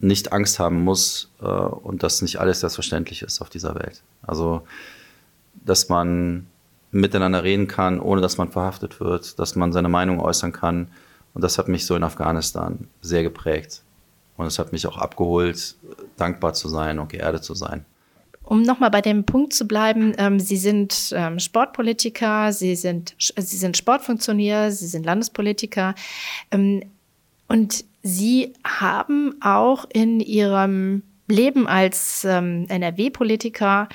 [0.00, 4.02] nicht Angst haben muss äh, und dass nicht alles selbstverständlich ist auf dieser Welt.
[4.22, 4.62] Also,
[5.64, 6.46] dass man
[6.90, 10.88] miteinander reden kann, ohne dass man verhaftet wird, dass man seine Meinung äußern kann.
[11.34, 13.82] Und das hat mich so in Afghanistan sehr geprägt.
[14.36, 15.76] Und es hat mich auch abgeholt,
[16.16, 17.84] dankbar zu sein und geerdet zu sein.
[18.42, 23.56] Um nochmal bei dem Punkt zu bleiben, ähm, Sie sind ähm, Sportpolitiker, Sie sind, Sie
[23.56, 25.94] sind Sportfunktionär, Sie sind Landespolitiker.
[26.50, 26.82] Ähm,
[27.50, 33.88] und Sie haben auch in Ihrem Leben als ähm, NRW-Politiker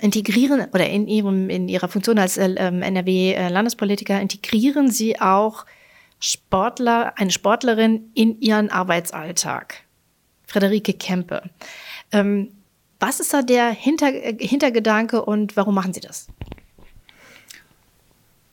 [0.00, 5.66] integrieren oder in ihrem in ihrer Funktion als äh, ähm, NRW-Landespolitiker integrieren Sie auch
[6.20, 9.82] Sportler, eine Sportlerin in ihren Arbeitsalltag.
[10.46, 11.42] Frederike Kempe.
[12.12, 12.50] Ähm,
[12.98, 16.28] was ist da der Hinter Hintergedanke und warum machen Sie das?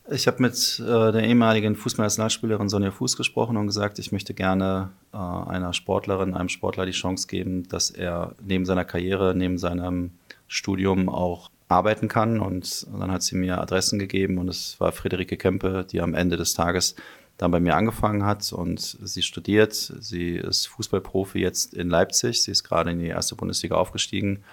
[0.09, 4.89] Ich habe mit äh, der ehemaligen Fußballnationalspielerin Sonja Fuß gesprochen und gesagt, ich möchte gerne
[5.13, 10.11] äh, einer Sportlerin, einem Sportler die Chance geben, dass er neben seiner Karriere, neben seinem
[10.47, 12.39] Studium auch arbeiten kann.
[12.39, 16.35] Und dann hat sie mir Adressen gegeben und es war Friederike Kempe, die am Ende
[16.35, 16.95] des Tages
[17.37, 19.73] dann bei mir angefangen hat und sie studiert.
[19.73, 22.43] Sie ist Fußballprofi jetzt in Leipzig.
[22.43, 24.43] Sie ist gerade in die erste Bundesliga aufgestiegen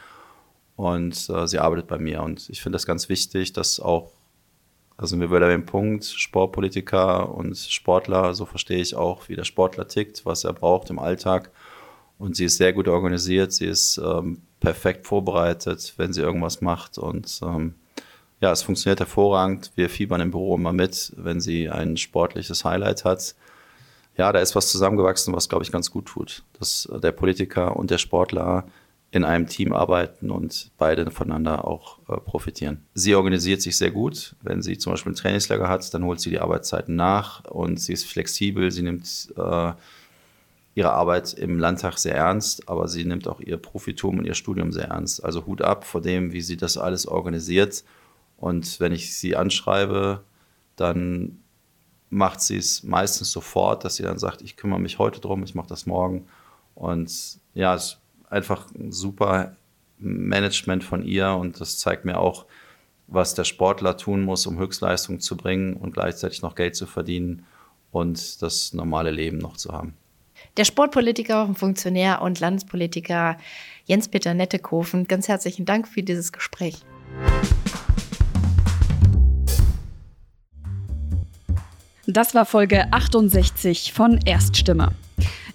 [0.76, 2.22] und äh, sie arbeitet bei mir.
[2.22, 4.12] Und ich finde das ganz wichtig, dass auch
[4.98, 9.86] Also wir wieder den Punkt, Sportpolitiker und Sportler, so verstehe ich auch, wie der Sportler
[9.86, 11.52] tickt, was er braucht im Alltag.
[12.18, 16.98] Und sie ist sehr gut organisiert, sie ist ähm, perfekt vorbereitet, wenn sie irgendwas macht.
[16.98, 17.76] Und ähm,
[18.40, 19.70] ja, es funktioniert hervorragend.
[19.76, 23.36] Wir fiebern im Büro immer mit, wenn sie ein sportliches Highlight hat.
[24.16, 26.42] Ja, da ist was zusammengewachsen, was, glaube ich, ganz gut tut.
[26.58, 28.64] Dass der Politiker und der Sportler
[29.10, 32.84] in einem Team arbeiten und beide voneinander auch äh, profitieren.
[32.92, 34.36] Sie organisiert sich sehr gut.
[34.42, 37.94] Wenn sie zum Beispiel ein Trainingslager hat, dann holt sie die Arbeitszeiten nach und sie
[37.94, 38.70] ist flexibel.
[38.70, 39.72] Sie nimmt äh,
[40.74, 44.72] ihre Arbeit im Landtag sehr ernst, aber sie nimmt auch ihr Profitum und ihr Studium
[44.72, 45.24] sehr ernst.
[45.24, 47.84] Also Hut ab vor dem, wie sie das alles organisiert.
[48.36, 50.22] Und wenn ich sie anschreibe,
[50.76, 51.38] dann
[52.10, 55.54] macht sie es meistens sofort, dass sie dann sagt, ich kümmere mich heute drum, ich
[55.54, 56.26] mache das morgen.
[56.74, 57.98] Und ja, es
[58.30, 59.56] einfach ein super
[59.98, 62.46] Management von ihr und das zeigt mir auch,
[63.06, 67.44] was der Sportler tun muss, um Höchstleistung zu bringen und gleichzeitig noch Geld zu verdienen
[67.90, 69.94] und das normale Leben noch zu haben.
[70.56, 73.38] Der Sportpolitiker, Funktionär und Landespolitiker
[73.86, 76.76] Jens-Peter Nettekofen, ganz herzlichen Dank für dieses Gespräch.
[82.06, 84.92] Das war Folge 68 von Erststimme.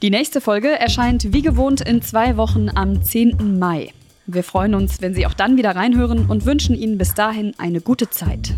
[0.03, 3.57] Die nächste Folge erscheint wie gewohnt in zwei Wochen am 10.
[3.57, 3.93] Mai.
[4.25, 7.79] Wir freuen uns, wenn Sie auch dann wieder reinhören und wünschen Ihnen bis dahin eine
[7.79, 8.53] gute Zeit.